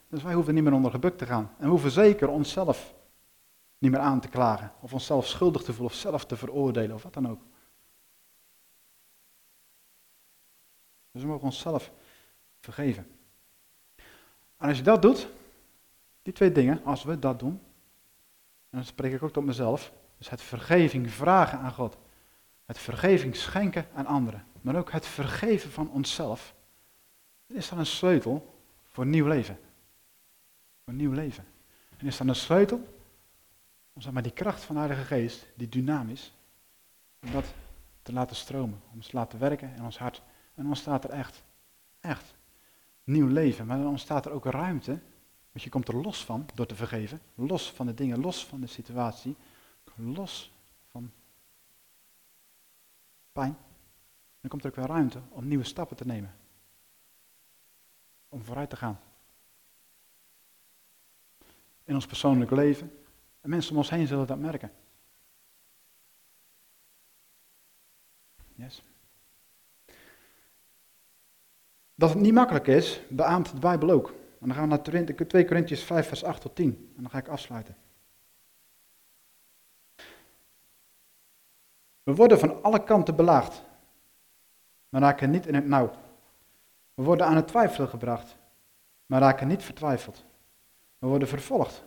Dus 0.09 0.23
wij 0.23 0.33
hoeven 0.33 0.53
niet 0.53 0.63
meer 0.63 0.73
onder 0.73 0.91
gebukt 0.91 1.17
te 1.17 1.25
gaan. 1.25 1.51
En 1.57 1.63
we 1.63 1.69
hoeven 1.69 1.91
zeker 1.91 2.27
onszelf 2.27 2.93
niet 3.77 3.91
meer 3.91 3.99
aan 3.99 4.19
te 4.19 4.27
klagen, 4.27 4.71
of 4.79 4.93
onszelf 4.93 5.27
schuldig 5.27 5.61
te 5.61 5.73
voelen, 5.73 5.93
of 5.93 5.99
zelf 5.99 6.25
te 6.25 6.37
veroordelen, 6.37 6.95
of 6.95 7.03
wat 7.03 7.13
dan 7.13 7.29
ook. 7.29 7.41
Dus 11.11 11.21
we 11.21 11.27
mogen 11.27 11.45
onszelf 11.45 11.91
vergeven. 12.59 13.07
En 14.57 14.67
als 14.67 14.77
je 14.77 14.83
dat 14.83 15.01
doet, 15.01 15.27
die 16.23 16.33
twee 16.33 16.51
dingen, 16.51 16.83
als 16.83 17.03
we 17.03 17.19
dat 17.19 17.39
doen, 17.39 17.61
en 18.69 18.79
dan 18.79 18.83
spreek 18.83 19.13
ik 19.13 19.23
ook 19.23 19.33
tot 19.33 19.45
mezelf, 19.45 19.93
dus 20.17 20.29
het 20.29 20.41
vergeving 20.41 21.11
vragen 21.11 21.59
aan 21.59 21.73
God, 21.73 21.97
het 22.65 22.77
vergeving 22.77 23.35
schenken 23.35 23.87
aan 23.93 24.05
anderen, 24.05 24.45
maar 24.61 24.75
ook 24.75 24.91
het 24.91 25.05
vergeven 25.05 25.71
van 25.71 25.89
onszelf, 25.89 26.55
is 27.47 27.69
dan 27.69 27.79
een 27.79 27.85
sleutel 27.85 28.59
voor 28.87 29.05
nieuw 29.05 29.27
leven. 29.27 29.59
Voor 30.83 30.93
nieuw 30.93 31.11
leven. 31.11 31.45
En 31.97 32.05
is 32.05 32.17
dan 32.17 32.27
een 32.27 32.35
sleutel 32.35 32.93
om 33.93 34.01
zeg 34.01 34.13
maar, 34.13 34.23
die 34.23 34.31
kracht 34.31 34.63
van 34.63 34.75
de 34.75 34.81
Heilige 34.81 35.05
Geest, 35.05 35.45
die 35.55 35.69
dynamisch, 35.69 36.33
om 37.21 37.31
dat 37.31 37.53
te 38.01 38.13
laten 38.13 38.35
stromen, 38.35 38.81
om 38.91 38.99
het 38.99 39.09
te 39.09 39.15
laten 39.15 39.39
werken 39.39 39.75
in 39.75 39.83
ons 39.83 39.97
hart. 39.97 40.17
En 40.17 40.61
dan 40.61 40.65
ontstaat 40.65 41.03
er 41.03 41.09
echt, 41.09 41.43
echt 41.99 42.35
nieuw 43.03 43.27
leven. 43.27 43.65
Maar 43.65 43.77
dan 43.77 43.87
ontstaat 43.87 44.25
er 44.25 44.31
ook 44.31 44.45
ruimte, 44.45 44.99
want 45.53 45.65
je 45.65 45.69
komt 45.69 45.87
er 45.87 45.95
los 45.95 46.25
van 46.25 46.49
door 46.53 46.65
te 46.65 46.75
vergeven. 46.75 47.21
Los 47.35 47.71
van 47.71 47.85
de 47.85 47.93
dingen, 47.93 48.19
los 48.19 48.45
van 48.45 48.61
de 48.61 48.67
situatie, 48.67 49.35
los 49.95 50.51
van 50.91 51.11
pijn. 53.31 53.57
Dan 54.41 54.49
komt 54.49 54.63
er 54.63 54.69
ook 54.69 54.75
weer 54.75 54.85
ruimte 54.85 55.19
om 55.29 55.47
nieuwe 55.47 55.63
stappen 55.63 55.97
te 55.97 56.05
nemen. 56.05 56.35
Om 58.29 58.43
vooruit 58.43 58.69
te 58.69 58.75
gaan. 58.75 58.99
In 61.83 61.95
ons 61.95 62.05
persoonlijk 62.05 62.51
leven. 62.51 62.97
En 63.41 63.49
mensen 63.49 63.71
om 63.71 63.77
ons 63.77 63.89
heen 63.89 64.07
zullen 64.07 64.27
dat 64.27 64.39
merken. 64.39 64.71
Yes. 68.55 68.81
Dat 71.95 72.09
het 72.09 72.19
niet 72.19 72.33
makkelijk 72.33 72.67
is, 72.67 73.01
beaamt 73.09 73.51
de 73.51 73.59
Bijbel 73.59 73.89
ook. 73.89 74.13
En 74.43 74.49
dan 74.49 74.57
gaan 74.57 74.69
we 74.69 74.91
naar 74.91 75.27
2 75.27 75.45
Corinthians 75.45 75.83
5, 75.83 76.07
vers 76.07 76.23
8 76.23 76.41
tot 76.41 76.55
10. 76.55 76.91
En 76.95 77.01
dan 77.01 77.11
ga 77.11 77.17
ik 77.17 77.27
afsluiten. 77.27 77.75
We 82.03 82.15
worden 82.15 82.39
van 82.39 82.63
alle 82.63 82.83
kanten 82.83 83.15
belaagd, 83.15 83.63
maar 84.89 85.01
raken 85.01 85.29
niet 85.29 85.45
in 85.45 85.55
het 85.55 85.65
nauw. 85.65 85.91
We 86.93 87.03
worden 87.03 87.25
aan 87.25 87.35
het 87.35 87.47
twijfelen 87.47 87.89
gebracht, 87.89 88.37
maar 89.05 89.21
raken 89.21 89.47
niet 89.47 89.63
vertwijfeld. 89.63 90.23
We 90.97 91.07
worden 91.07 91.27
vervolgd, 91.27 91.83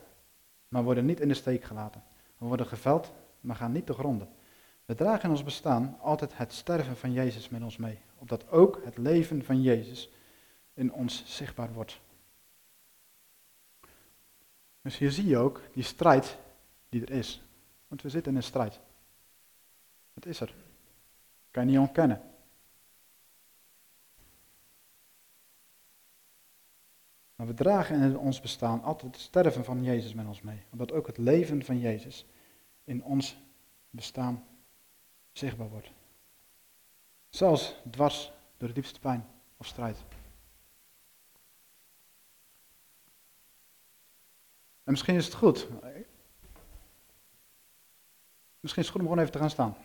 maar 0.69 0.83
worden 0.83 1.05
niet 1.05 1.21
in 1.21 1.29
de 1.29 1.35
steek 1.35 1.65
gelaten. 1.65 2.03
We 2.39 2.47
worden 2.47 2.67
geveld, 2.67 3.13
maar 3.41 3.57
gaan 3.57 3.73
niet 3.73 3.87
te 3.87 3.93
gronden. 3.93 4.29
We 4.85 4.95
dragen 4.95 5.25
in 5.25 5.31
ons 5.31 5.45
bestaan 5.45 5.99
altijd 6.01 6.37
het 6.37 6.53
sterven 6.53 6.97
van 6.97 7.13
Jezus 7.13 7.49
met 7.49 7.63
ons 7.63 7.77
mee, 7.77 7.99
opdat 8.19 8.51
ook 8.51 8.81
het 8.85 8.99
leven 8.99 9.45
van 9.45 9.63
Jezus 9.63 10.11
in 10.75 10.93
ons 10.93 11.23
zichtbaar 11.27 11.73
wordt. 11.73 12.05
Dus 14.87 14.99
hier 14.99 15.13
zie 15.13 15.27
je 15.27 15.37
ook 15.37 15.63
die 15.73 15.83
strijd 15.83 16.39
die 16.89 17.03
er 17.03 17.11
is. 17.11 17.43
Want 17.89 18.03
we 18.03 18.09
zitten 18.09 18.33
in 18.33 18.37
een 18.37 18.45
strijd. 18.45 18.81
Het 20.15 20.27
is 20.27 20.41
er. 20.41 20.55
Kan 21.51 21.65
je 21.65 21.71
niet 21.71 21.79
ontkennen. 21.79 22.23
Maar 27.35 27.47
we 27.47 27.55
dragen 27.55 28.03
in 28.03 28.19
ons 28.19 28.41
bestaan 28.41 28.83
altijd 28.83 29.15
het 29.15 29.23
sterven 29.23 29.65
van 29.65 29.83
Jezus 29.83 30.15
met 30.15 30.27
ons 30.27 30.43
mee. 30.43 30.63
Omdat 30.71 30.93
ook 30.93 31.07
het 31.07 31.19
leven 31.19 31.65
van 31.65 31.79
Jezus 31.79 32.27
in 32.85 33.05
ons 33.05 33.37
bestaan 33.91 34.45
zichtbaar 35.33 35.69
wordt. 35.69 35.91
Zelfs 37.29 37.77
dwars 37.91 38.33
door 38.57 38.69
de 38.69 38.75
diepste 38.75 39.01
pijn 39.01 39.27
of 39.57 39.67
strijd. 39.67 40.05
En 44.87 44.93
misschien 44.93 45.15
is 45.15 45.25
het 45.25 45.35
goed. 45.35 45.69
Misschien 48.61 48.83
is 48.83 48.89
het 48.89 48.97
goed 48.97 49.01
om 49.01 49.07
gewoon 49.07 49.19
even 49.19 49.33
te 49.33 49.39
gaan 49.39 49.51
staan. 49.51 49.77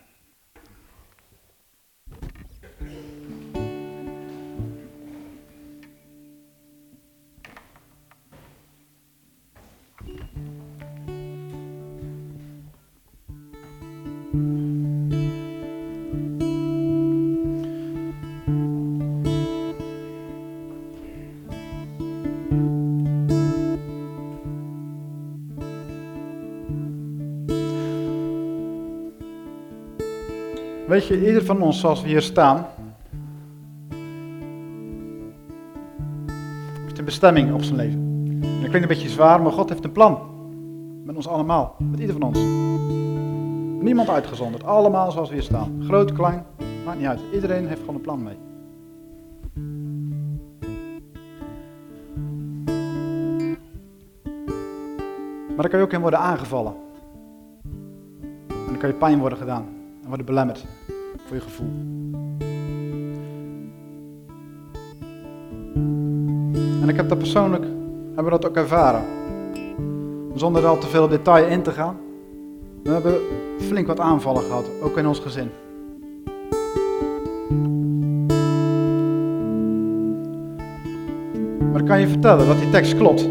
Weet 30.92 31.08
je, 31.08 31.28
ieder 31.28 31.46
van 31.46 31.62
ons 31.62 31.80
zoals 31.80 32.02
we 32.02 32.08
hier 32.08 32.22
staan, 32.22 32.66
heeft 36.84 36.98
een 36.98 37.06
bestemming 37.06 37.54
op 37.54 37.64
zijn 37.64 37.76
leven. 37.76 38.00
En 38.42 38.42
dat 38.42 38.70
klinkt 38.70 38.82
een 38.82 38.88
beetje 38.88 39.10
zwaar, 39.10 39.42
maar 39.42 39.52
God 39.52 39.70
heeft 39.70 39.84
een 39.84 39.92
plan. 39.92 40.20
Met 41.06 41.16
ons 41.16 41.28
allemaal, 41.28 41.76
met 41.80 42.00
ieder 42.00 42.16
van 42.20 42.24
ons. 42.24 42.40
Niemand 43.84 44.10
uitgezonderd, 44.10 44.64
allemaal 44.64 45.12
zoals 45.12 45.30
we 45.30 45.36
hier 45.36 45.44
staan. 45.44 45.84
Groot, 45.84 46.12
klein, 46.12 46.46
maakt 46.86 46.98
niet 46.98 47.08
uit. 47.08 47.20
Iedereen 47.34 47.68
heeft 47.68 47.80
gewoon 47.80 47.96
een 47.96 48.02
plan 48.02 48.24
mee. 48.24 48.38
Maar 55.48 55.62
dan 55.62 55.70
kan 55.70 55.80
je 55.80 55.86
ook 55.86 55.94
in 55.94 56.02
worden 56.02 56.20
aangevallen. 56.20 56.74
En 58.48 58.66
dan 58.68 58.78
kan 58.78 58.90
je 58.90 58.96
pijn 58.96 59.20
worden 59.20 59.38
gedaan 59.38 59.80
worden 60.12 60.30
belemmerd 60.30 60.66
voor 61.26 61.36
je 61.36 61.42
gevoel. 61.42 61.72
En 66.82 66.90
ik 66.90 66.96
heb 66.96 67.10
dat 67.10 67.18
persoonlijk, 67.18 67.64
hebben 68.06 68.24
we 68.24 68.40
dat 68.40 68.46
ook 68.46 68.56
ervaren. 68.56 69.04
Zonder 70.36 70.64
er 70.64 70.68
al 70.68 70.78
te 70.78 70.88
veel 70.88 71.08
detail 71.08 71.48
in 71.48 71.62
te 71.62 71.72
gaan. 71.72 71.98
We 72.84 72.90
hebben 72.92 73.20
flink 73.60 73.88
wat 73.88 74.00
aanvallen 74.00 74.42
gehad, 74.42 74.66
ook 74.84 74.98
in 74.98 75.08
ons 75.08 75.20
gezin. 75.20 75.50
Maar 81.72 81.82
ik 81.82 81.88
kan 81.88 82.00
je 82.00 82.08
vertellen 82.08 82.48
dat 82.48 82.60
die 82.60 82.70
tekst 82.70 82.98
klopt. 82.98 83.22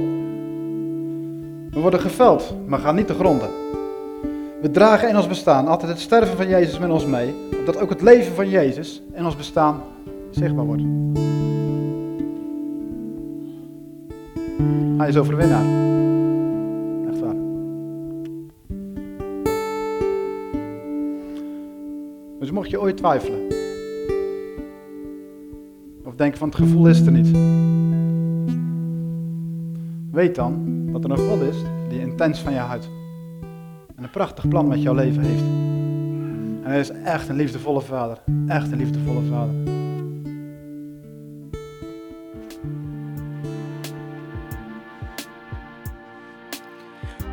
We 1.70 1.80
worden 1.80 2.00
geveld, 2.00 2.54
maar 2.66 2.78
gaan 2.78 2.94
niet 2.94 3.06
te 3.06 3.14
gronden. 3.14 3.48
We 4.60 4.70
dragen 4.70 5.08
in 5.08 5.16
ons 5.16 5.26
bestaan 5.26 5.66
altijd 5.66 5.90
het 5.90 6.00
sterven 6.00 6.36
van 6.36 6.48
Jezus 6.48 6.78
met 6.78 6.90
ons 6.90 7.06
mee, 7.06 7.34
opdat 7.58 7.80
ook 7.80 7.90
het 7.90 8.02
leven 8.02 8.34
van 8.34 8.48
Jezus 8.48 9.02
in 9.12 9.24
ons 9.24 9.36
bestaan 9.36 9.82
zichtbaar 10.30 10.64
wordt. 10.64 10.82
Hij 14.96 15.08
is 15.08 15.16
overwinnaar. 15.16 15.64
Echt 17.10 17.20
waar. 17.20 17.34
Dus 22.40 22.50
mocht 22.50 22.70
je 22.70 22.80
ooit 22.80 22.96
twijfelen, 22.96 23.46
of 26.04 26.14
denken 26.14 26.38
van 26.38 26.48
het 26.48 26.56
gevoel 26.56 26.86
is 26.88 27.00
er 27.00 27.12
niet, 27.12 27.30
weet 30.10 30.34
dan 30.34 30.86
dat 30.92 31.04
er 31.04 31.10
een 31.10 31.28
God 31.28 31.40
is 31.40 31.56
die 31.88 32.00
intens 32.00 32.40
van 32.40 32.52
je 32.52 32.58
houdt 32.58 32.99
en 34.00 34.06
een 34.06 34.12
prachtig 34.12 34.48
plan 34.48 34.68
met 34.68 34.82
jouw 34.82 34.94
leven 34.94 35.22
heeft. 35.22 35.42
En 36.64 36.70
hij 36.70 36.80
is 36.80 36.90
echt 36.90 37.28
een 37.28 37.36
liefdevolle 37.36 37.80
vader. 37.80 38.18
Echt 38.46 38.72
een 38.72 38.78
liefdevolle 38.78 39.22
vader. 39.30 39.54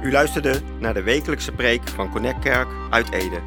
U 0.04 0.12
luisterde 0.12 0.62
naar 0.80 0.94
de 0.94 1.04
wekelijkse 1.04 1.52
preek 1.52 1.88
van 1.88 2.12
Connect 2.12 2.40
Kerk 2.40 2.68
uit 2.90 3.12
Ede. 3.12 3.42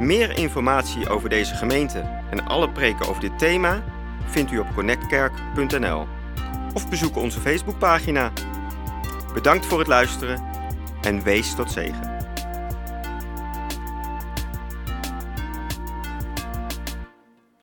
Meer 0.00 0.38
informatie 0.38 1.08
over 1.08 1.28
deze 1.28 1.54
gemeente 1.54 1.98
en 2.30 2.46
alle 2.46 2.70
preken 2.70 3.08
over 3.08 3.20
dit 3.20 3.38
thema 3.38 3.82
vindt 4.26 4.52
u 4.52 4.58
op 4.58 4.74
connectkerk.nl 4.74 6.06
of 6.74 6.88
bezoek 6.88 7.16
onze 7.16 7.40
Facebookpagina. 7.40 8.32
Bedankt 9.34 9.66
voor 9.66 9.78
het 9.78 9.88
luisteren 9.88 10.42
en 11.00 11.22
wees 11.22 11.54
tot 11.54 11.70
zegen. 11.70 12.09